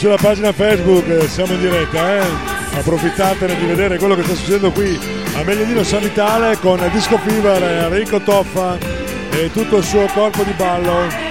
sulla 0.00 0.16
pagina 0.16 0.50
Facebook, 0.50 1.06
eh, 1.08 1.28
siamo 1.28 1.52
in 1.52 1.60
diretta, 1.60 2.16
eh? 2.16 2.24
approfittatene 2.78 3.54
di 3.54 3.66
vedere 3.66 3.98
quello 3.98 4.14
che 4.14 4.22
sta 4.22 4.34
succedendo 4.34 4.72
qui 4.72 4.98
a 5.34 5.42
Meglio 5.42 5.84
San 5.84 6.00
Vitale 6.00 6.56
con 6.56 6.80
Disco 6.90 7.18
Fever, 7.18 7.62
eh, 7.62 7.84
Enrico 7.84 8.18
Toffa 8.18 8.78
e 9.30 9.50
tutto 9.52 9.76
il 9.76 9.84
suo 9.84 10.06
corpo 10.06 10.42
di 10.42 10.52
ballo. 10.52 11.29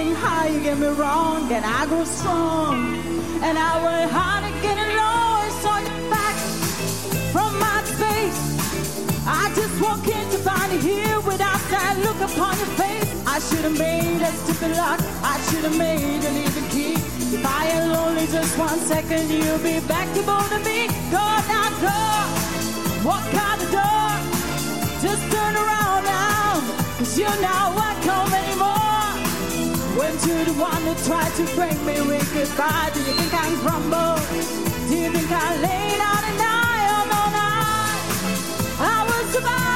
getting 0.00 0.14
high, 0.14 0.48
you 0.48 0.60
get 0.62 0.78
me 0.78 0.88
wrong, 0.88 1.52
and 1.52 1.64
I 1.64 1.84
grow 1.86 2.04
strong. 2.04 2.96
And 3.46 3.58
I 3.58 3.72
work 3.84 4.10
hard 4.10 4.44
at 4.48 4.56
getting 4.64 4.92
low, 4.96 5.44
and 5.44 5.52
saw 5.62 5.76
you 5.88 5.96
back 6.08 6.36
from 7.34 7.50
my 7.60 7.78
space. 7.84 8.40
I 9.26 9.52
just 9.54 9.76
walk 9.82 10.06
in 10.08 10.24
to 10.34 10.38
find 10.48 10.72
you 10.72 10.80
here 10.80 11.20
without 11.20 11.60
that 11.72 11.94
look 12.06 12.20
upon 12.28 12.56
your 12.62 12.72
face. 12.80 13.10
I 13.26 13.38
should 13.46 13.64
have 13.68 13.78
made 13.78 14.22
a 14.22 14.32
stupid 14.42 14.72
luck, 14.76 15.00
I 15.22 15.36
should 15.46 15.64
have 15.68 15.76
made 15.76 16.22
an 16.28 16.34
even 16.46 16.64
key. 16.74 16.94
If 17.36 17.44
I 17.44 17.66
am 17.76 17.92
lonely 17.92 18.26
just 18.26 18.56
one 18.58 18.78
second, 18.92 19.28
you'll 19.28 19.64
be 19.70 19.80
back 19.86 20.08
to 20.16 20.22
bone 20.22 20.48
to 20.54 20.60
me. 20.64 20.88
Go 21.12 21.24
now, 21.52 21.68
go, 21.84 22.00
walk 23.04 23.28
out 23.46 23.58
the 23.60 23.68
door, 23.76 24.08
just 25.04 25.22
turn 25.34 25.54
around 25.62 26.02
now, 26.04 26.60
cause 26.96 27.18
you're 27.18 27.40
now 27.42 27.89
the 30.52 30.60
one 30.60 30.82
who 30.82 30.94
tried 31.06 31.32
to 31.34 31.44
break 31.54 31.78
me 31.82 32.00
with 32.00 32.26
goodbye. 32.34 32.90
Do 32.92 33.00
you 33.00 33.12
think 33.12 33.32
I 33.32 33.46
crumble? 33.62 34.16
Do 34.88 34.96
you 34.96 35.10
think 35.12 35.30
I 35.30 35.56
lay 35.66 35.98
down 35.98 36.22
and 36.28 36.38
die? 36.38 36.84
Oh 36.94 37.04
no, 37.12 37.22
no, 37.38 38.84
I 38.84 39.04
will 39.06 39.26
survive. 39.32 39.69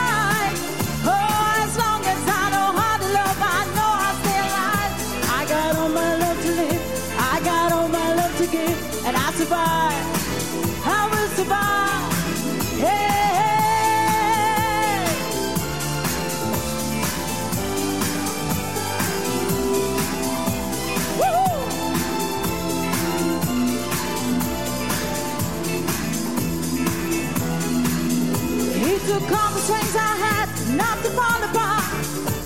Not 30.77 30.99
to 31.05 31.11
fall 31.11 31.43
apart 31.49 31.85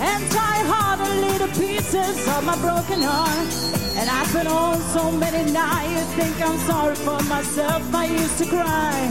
and 0.00 0.20
tie 0.30 0.62
hard 0.72 1.00
on 1.00 1.20
little 1.20 1.48
pieces 1.48 2.16
of 2.28 2.44
my 2.44 2.56
broken 2.60 3.00
heart. 3.02 3.52
And 3.98 4.08
I've 4.08 4.32
been 4.32 4.46
on 4.46 4.80
so 4.94 5.10
many 5.10 5.50
nights, 5.50 6.12
think 6.14 6.40
I'm 6.40 6.58
sorry 6.70 6.94
for 6.96 7.20
myself. 7.24 7.82
I 7.94 8.06
used 8.06 8.38
to 8.38 8.46
cry, 8.46 9.10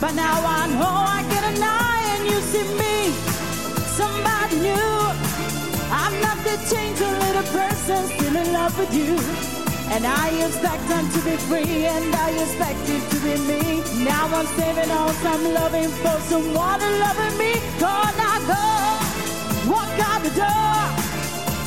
but 0.00 0.14
now 0.14 0.38
I 0.60 0.62
know 0.78 0.96
I 1.18 1.20
get 1.28 1.44
an 1.52 1.62
eye 1.62 2.04
and 2.14 2.22
you 2.30 2.38
see 2.52 2.66
me, 2.82 2.96
somebody 4.00 4.56
new. 4.68 4.96
I'm 5.90 6.14
not 6.20 6.38
the 6.44 6.56
changed 6.70 7.00
little 7.00 7.48
person, 7.52 8.00
still 8.14 8.36
in 8.36 8.52
love 8.52 8.78
with 8.78 8.92
you. 8.94 9.65
And 9.94 10.06
I 10.06 10.28
expect 10.44 10.86
them 10.88 11.08
to 11.10 11.20
be 11.24 11.36
free, 11.48 11.86
and 11.86 12.14
I 12.14 12.30
expect 12.42 12.84
it 12.88 13.02
to 13.12 13.18
be 13.24 13.34
me. 13.50 13.62
Now 14.04 14.26
I'm 14.38 14.46
saving 14.58 14.90
all 14.90 15.12
some 15.24 15.44
loving 15.54 15.90
for 16.02 16.18
someone 16.28 16.80
love 17.00 17.38
me. 17.38 17.52
Gone 17.78 18.18
I 18.32 18.36
go, 18.52 18.64
walk 19.72 19.94
out 20.10 20.20
the 20.26 20.34
door, 20.42 20.76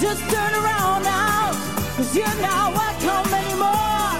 just 0.03 0.21
turn 0.29 0.53
around 0.61 1.03
now, 1.03 1.53
cause 1.95 2.15
you're 2.15 2.39
not 2.41 2.73
welcome 2.73 3.33
anymore. 3.33 4.13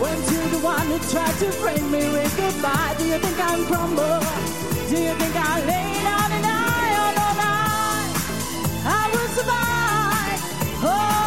Went 0.00 0.22
to 0.28 0.38
the 0.54 0.60
one 0.62 0.86
who 0.86 0.98
tried 1.10 1.36
to 1.42 1.48
bring 1.60 1.90
me 1.90 2.02
with 2.14 2.32
goodbye. 2.36 2.94
Do 2.98 3.04
you 3.06 3.18
think 3.18 3.38
I'm 3.40 3.64
crumble? 3.66 4.20
Do 4.88 4.96
you 5.02 5.14
think 5.20 5.34
I 5.36 5.60
lay 5.66 5.88
down 6.08 6.30
and 6.38 6.46
I 6.46 6.86
all 7.02 7.14
night? 7.44 8.12
I 8.84 9.02
will 9.12 9.30
survive. 9.38 10.40
Oh, 10.84 11.25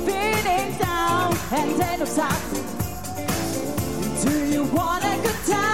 feeling 0.06 0.78
down 0.78 1.38
and 1.52 1.80
then 1.80 2.02
upside. 2.02 2.42
Do 4.24 4.32
you 4.48 4.64
want 4.66 5.04
a 5.04 5.16
good 5.22 5.42
time? 5.46 5.70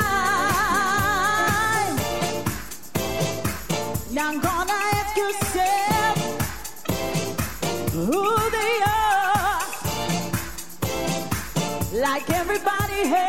Now 4.12 4.30
I'm 4.32 4.40
gonna 4.42 4.80
ask 4.98 5.18
yourself 5.18 6.18
who 7.94 8.50
they 8.52 8.82
are. 8.86 9.62
Like 12.02 12.30
everybody 12.32 13.00
else, 13.16 13.25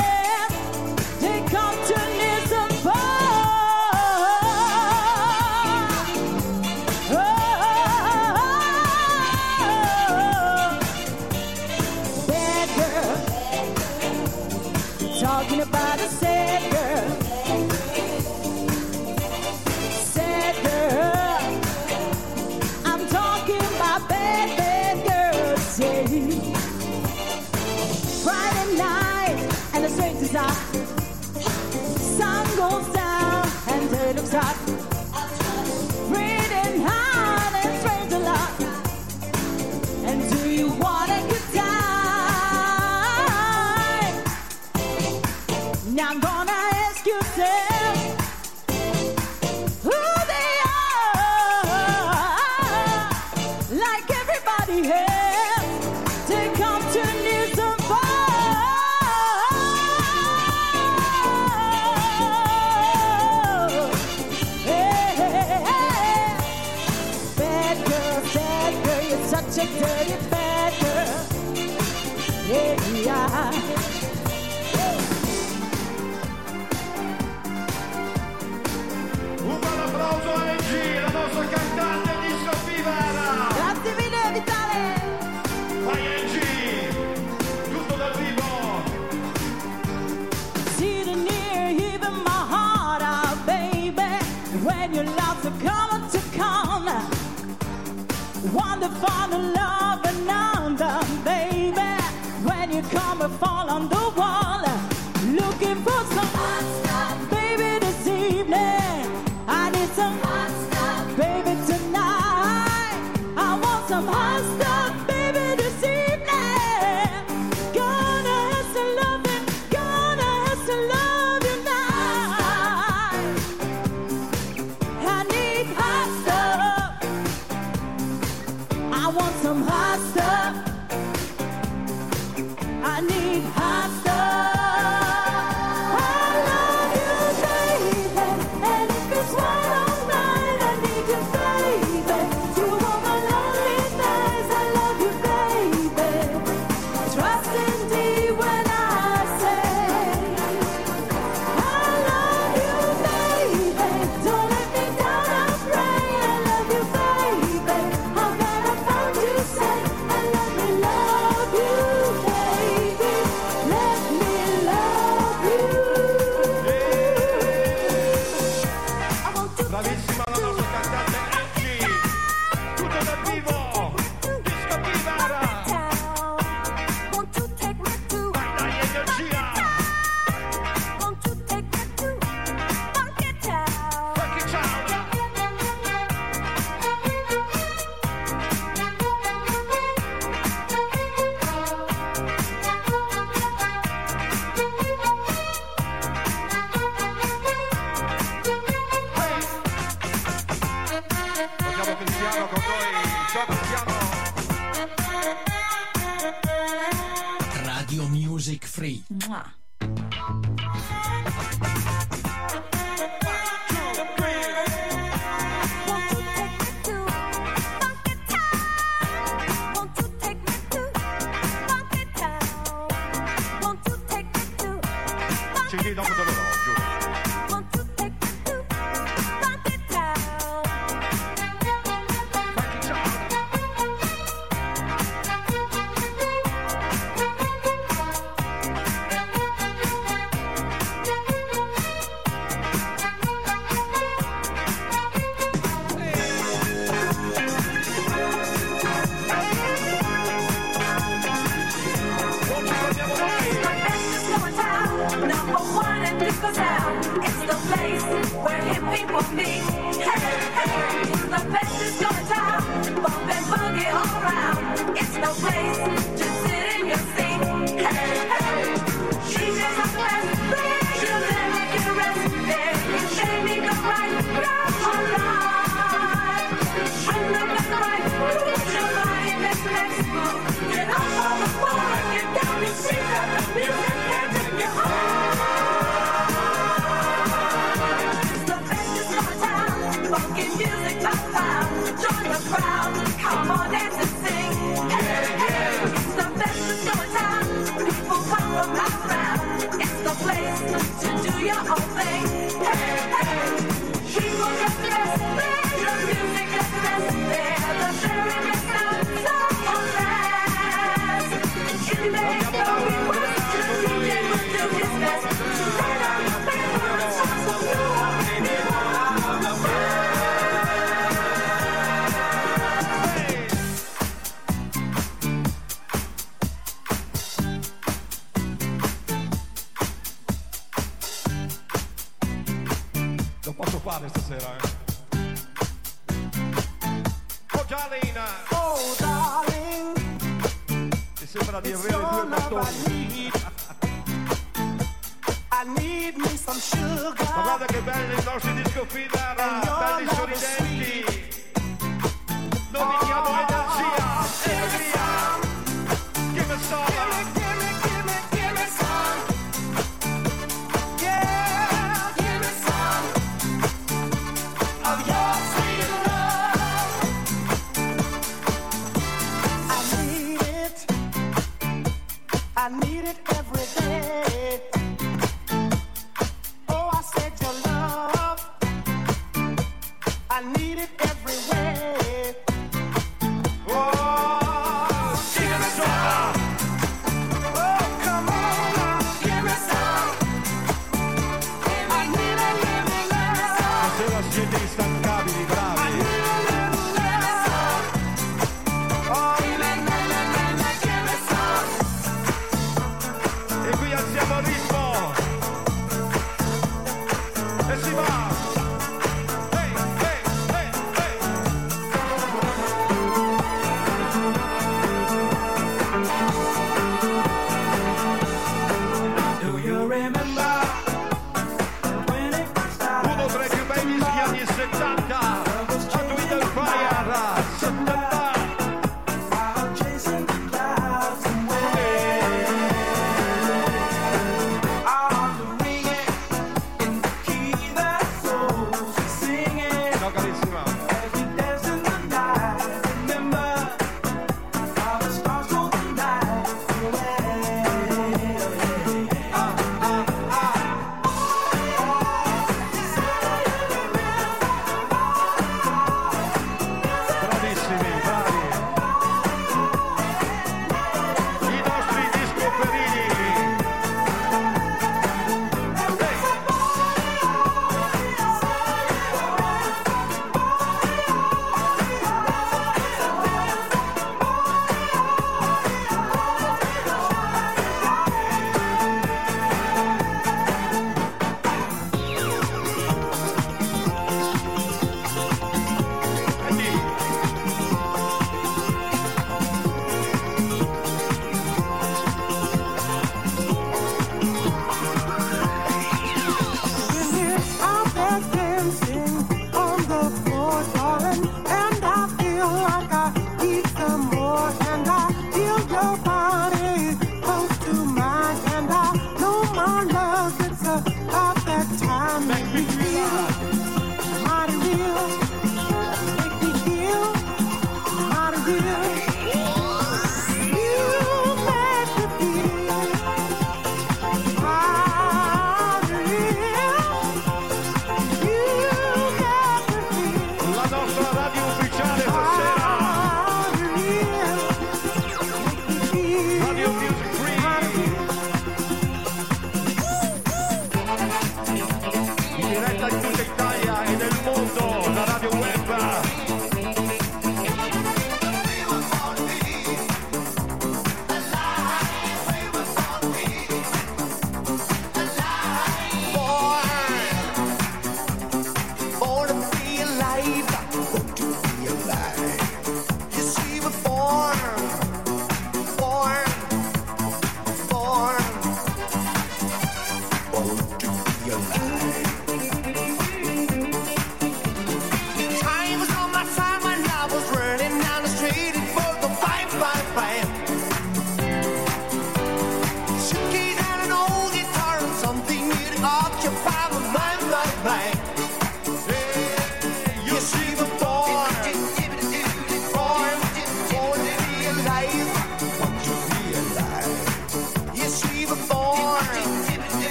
wanna 99.08 99.55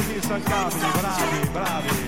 bravi, 0.00 1.48
bravi. 1.52 2.07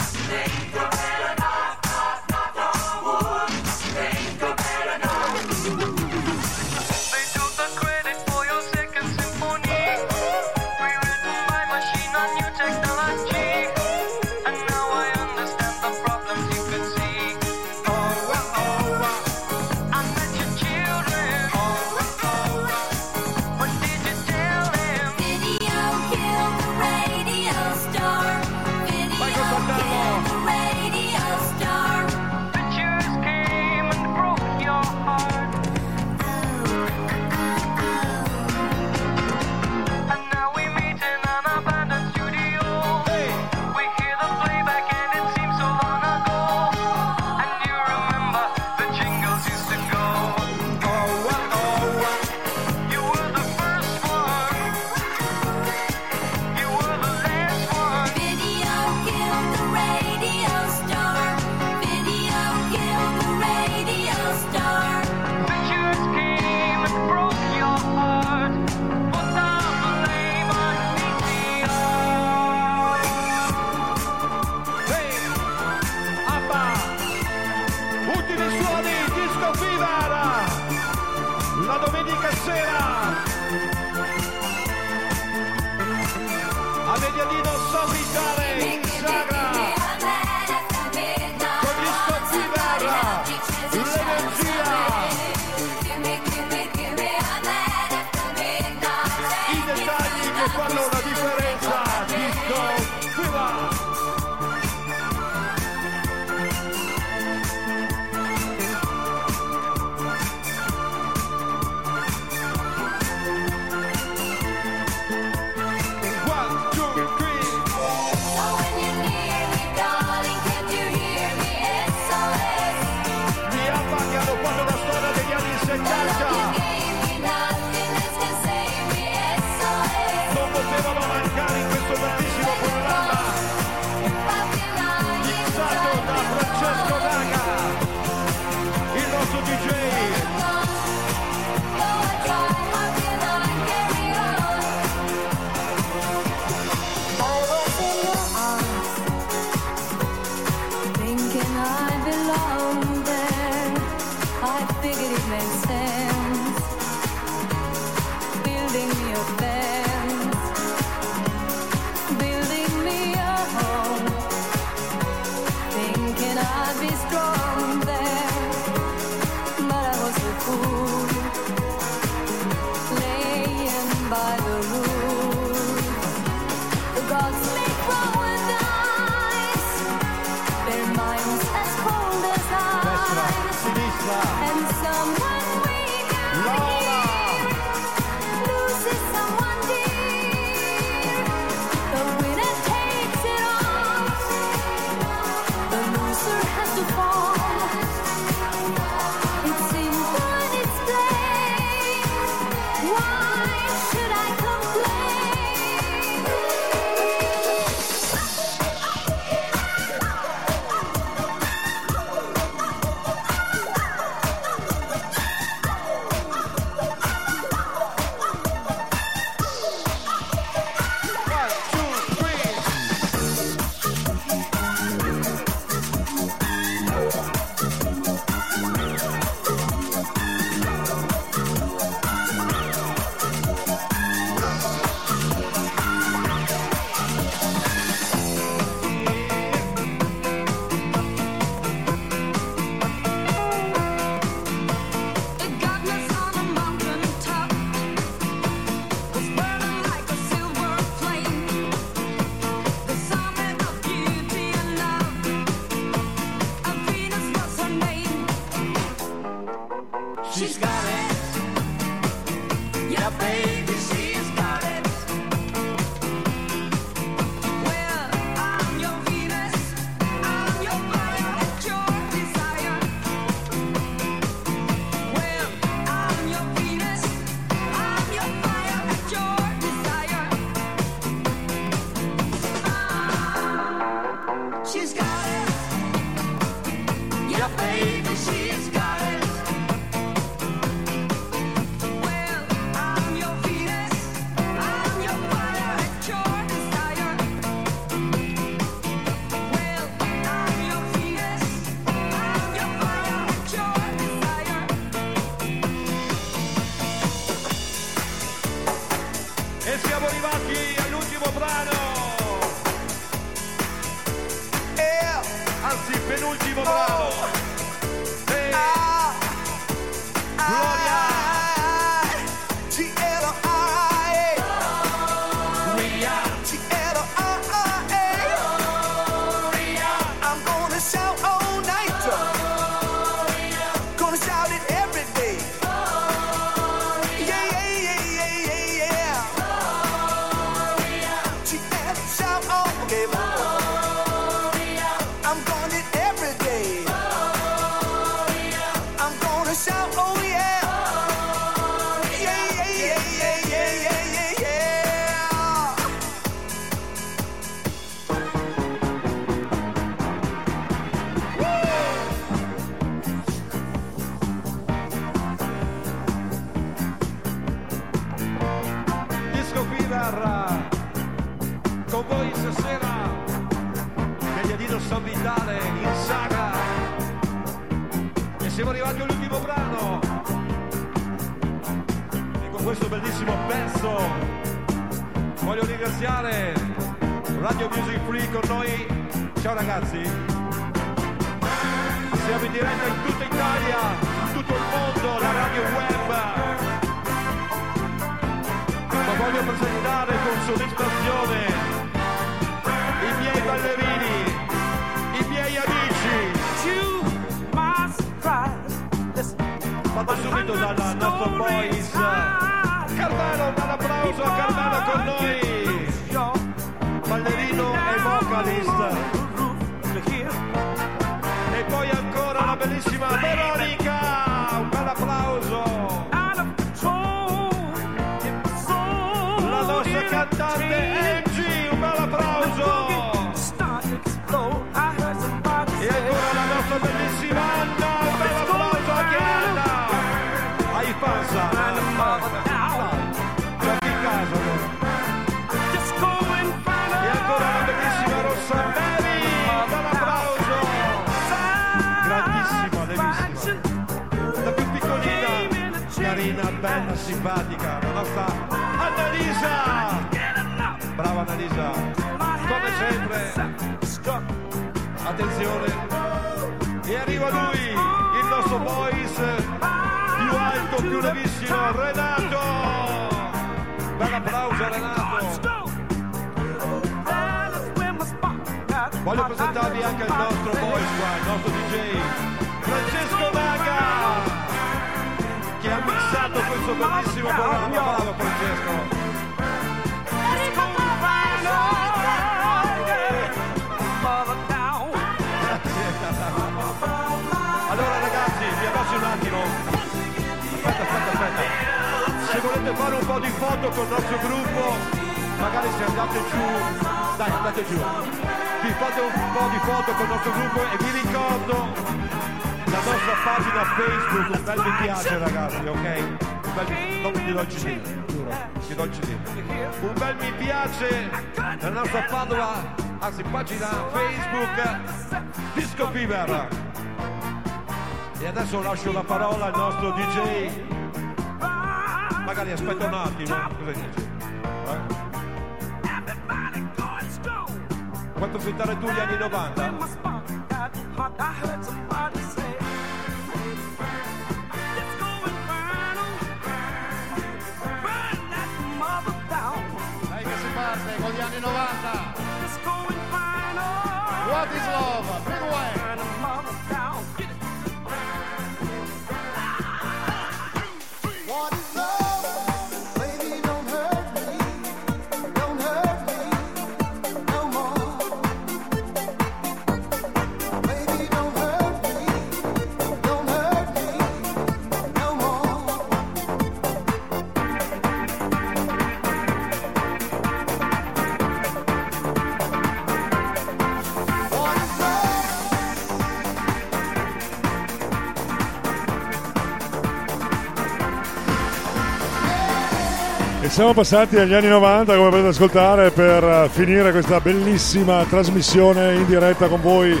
E 593.44 593.50
siamo 593.50 593.74
passati 593.74 594.16
agli 594.16 594.32
anni 594.32 594.48
90, 594.48 594.96
come 594.96 595.10
potete 595.10 595.28
ascoltare, 595.28 595.90
per 595.90 596.24
eh, 596.24 596.48
finire 596.50 596.92
questa 596.92 597.20
bellissima 597.20 598.02
trasmissione 598.08 598.94
in 598.94 599.04
diretta 599.04 599.48
con 599.48 599.60
voi 599.60 600.00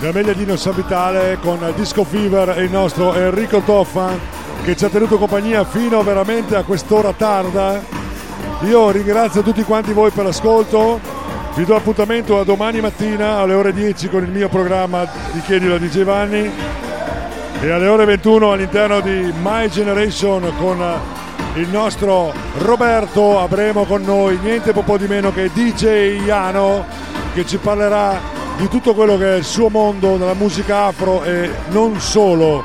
da 0.00 0.10
Megliadino 0.10 0.56
San 0.56 0.74
Vitale 0.74 1.36
con 1.42 1.58
Disco 1.76 2.04
Fever 2.04 2.58
e 2.58 2.62
il 2.62 2.70
nostro 2.70 3.14
Enrico 3.14 3.60
Toffa 3.60 4.16
che 4.64 4.74
ci 4.76 4.86
ha 4.86 4.88
tenuto 4.88 5.18
compagnia 5.18 5.62
fino 5.64 6.02
veramente 6.02 6.56
a 6.56 6.62
quest'ora 6.62 7.12
tarda. 7.12 7.82
Io 8.62 8.90
ringrazio 8.90 9.42
tutti 9.42 9.62
quanti 9.62 9.92
voi 9.92 10.10
per 10.10 10.24
l'ascolto, 10.24 11.00
vi 11.56 11.66
do 11.66 11.76
appuntamento 11.76 12.40
a 12.40 12.44
domani 12.44 12.80
mattina 12.80 13.40
alle 13.40 13.52
ore 13.52 13.74
10 13.74 14.08
con 14.08 14.22
il 14.22 14.30
mio 14.30 14.48
programma 14.48 15.06
di 15.32 15.40
Chiedilo 15.42 15.76
di 15.76 15.90
Giovanni 15.90 16.50
e 17.60 17.70
alle 17.70 17.88
ore 17.88 18.06
21 18.06 18.52
all'interno 18.52 19.00
di 19.00 19.30
My 19.42 19.68
Generation 19.68 20.50
con 20.56 21.18
il 21.54 21.68
nostro 21.68 22.32
Roberto 22.58 23.40
avremo 23.40 23.84
con 23.84 24.02
noi 24.02 24.38
niente 24.40 24.72
po' 24.72 24.96
di 24.96 25.06
meno 25.06 25.32
che 25.32 25.50
DJ 25.52 26.22
Iano 26.24 26.86
che 27.34 27.44
ci 27.44 27.58
parlerà 27.58 28.20
di 28.56 28.68
tutto 28.68 28.94
quello 28.94 29.16
che 29.16 29.34
è 29.34 29.36
il 29.36 29.44
suo 29.44 29.68
mondo 29.68 30.16
della 30.16 30.34
musica 30.34 30.84
afro 30.84 31.22
e 31.24 31.50
non 31.70 32.00
solo. 32.00 32.62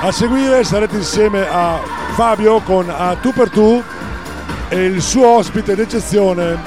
A 0.00 0.12
seguire 0.12 0.64
sarete 0.64 0.96
insieme 0.96 1.46
a 1.48 1.80
Fabio 2.14 2.60
con 2.60 2.88
A 2.88 3.16
Tu 3.20 3.32
per 3.32 3.50
Tu 3.50 3.82
e 4.68 4.84
il 4.84 5.00
suo 5.00 5.26
ospite 5.36 5.74
d'eccezione 5.74 6.58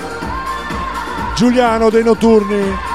Giuliano 1.35 1.89
dei 1.89 2.03
Notturni 2.03 2.89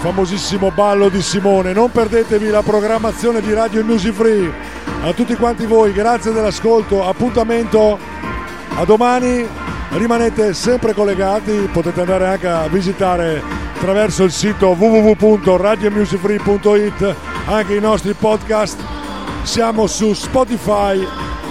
famosissimo 0.00 0.70
ballo 0.70 1.10
di 1.10 1.20
Simone. 1.20 1.72
Non 1.72 1.90
perdetevi 1.90 2.48
la 2.48 2.62
programmazione 2.62 3.42
di 3.42 3.52
Radio 3.52 3.84
Music 3.84 4.14
Free. 4.14 4.69
A 5.02 5.14
tutti 5.14 5.34
quanti 5.34 5.64
voi, 5.64 5.92
grazie 5.92 6.30
dell'ascolto. 6.30 7.06
Appuntamento 7.06 7.98
a 8.76 8.84
domani. 8.84 9.48
Rimanete 9.92 10.52
sempre 10.52 10.92
collegati. 10.92 11.70
Potete 11.72 12.00
andare 12.00 12.28
anche 12.28 12.46
a 12.46 12.68
visitare 12.68 13.42
attraverso 13.74 14.24
il 14.24 14.30
sito 14.30 14.76
www.radiomusicfree.it 14.78 17.14
anche 17.46 17.74
i 17.74 17.80
nostri 17.80 18.12
podcast. 18.12 18.78
Siamo 19.42 19.86
su 19.86 20.12
Spotify 20.12 21.02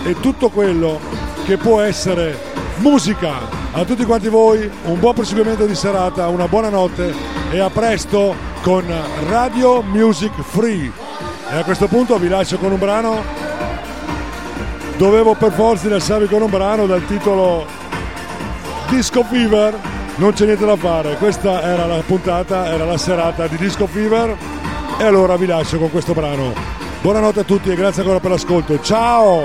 e 0.05 0.19
tutto 0.19 0.49
quello 0.49 0.99
che 1.45 1.57
può 1.57 1.81
essere 1.81 2.37
musica. 2.77 3.33
A 3.71 3.83
tutti 3.83 4.05
quanti 4.05 4.29
voi 4.29 4.69
un 4.83 4.99
buon 4.99 5.15
proseguimento 5.15 5.65
di 5.65 5.73
serata, 5.73 6.27
una 6.27 6.47
buona 6.47 6.69
notte 6.69 7.11
e 7.49 7.57
a 7.59 7.71
presto 7.71 8.35
con 8.61 8.85
Radio 9.27 9.81
Music 9.81 10.39
Free. 10.39 11.08
E 11.51 11.55
a 11.55 11.63
questo 11.63 11.87
punto 11.87 12.17
vi 12.17 12.27
lascio 12.27 12.57
con 12.57 12.71
un 12.71 12.79
brano. 12.79 13.23
Dovevo 14.97 15.33
per 15.35 15.51
forza 15.51 15.87
lasciarvi 15.87 16.27
con 16.27 16.41
un 16.41 16.49
brano 16.49 16.85
dal 16.85 17.05
titolo 17.05 17.65
Disco 18.89 19.23
Fever 19.23 19.97
non 20.19 20.33
c'è 20.33 20.45
niente 20.45 20.65
da 20.65 20.75
fare. 20.75 21.15
Questa 21.15 21.61
era 21.61 21.85
la 21.85 22.01
puntata, 22.05 22.67
era 22.67 22.83
la 22.83 22.97
serata 22.97 23.47
di 23.47 23.55
Disco 23.55 23.87
Fever. 23.87 24.35
E 24.97 25.03
allora 25.03 25.37
vi 25.37 25.45
lascio 25.45 25.77
con 25.77 25.89
questo 25.89 26.13
brano. 26.13 26.53
Buonanotte 27.01 27.39
a 27.39 27.43
tutti 27.43 27.69
e 27.69 27.75
grazie 27.75 28.01
ancora 28.01 28.19
per 28.19 28.31
l'ascolto. 28.31 28.81
Ciao! 28.81 29.43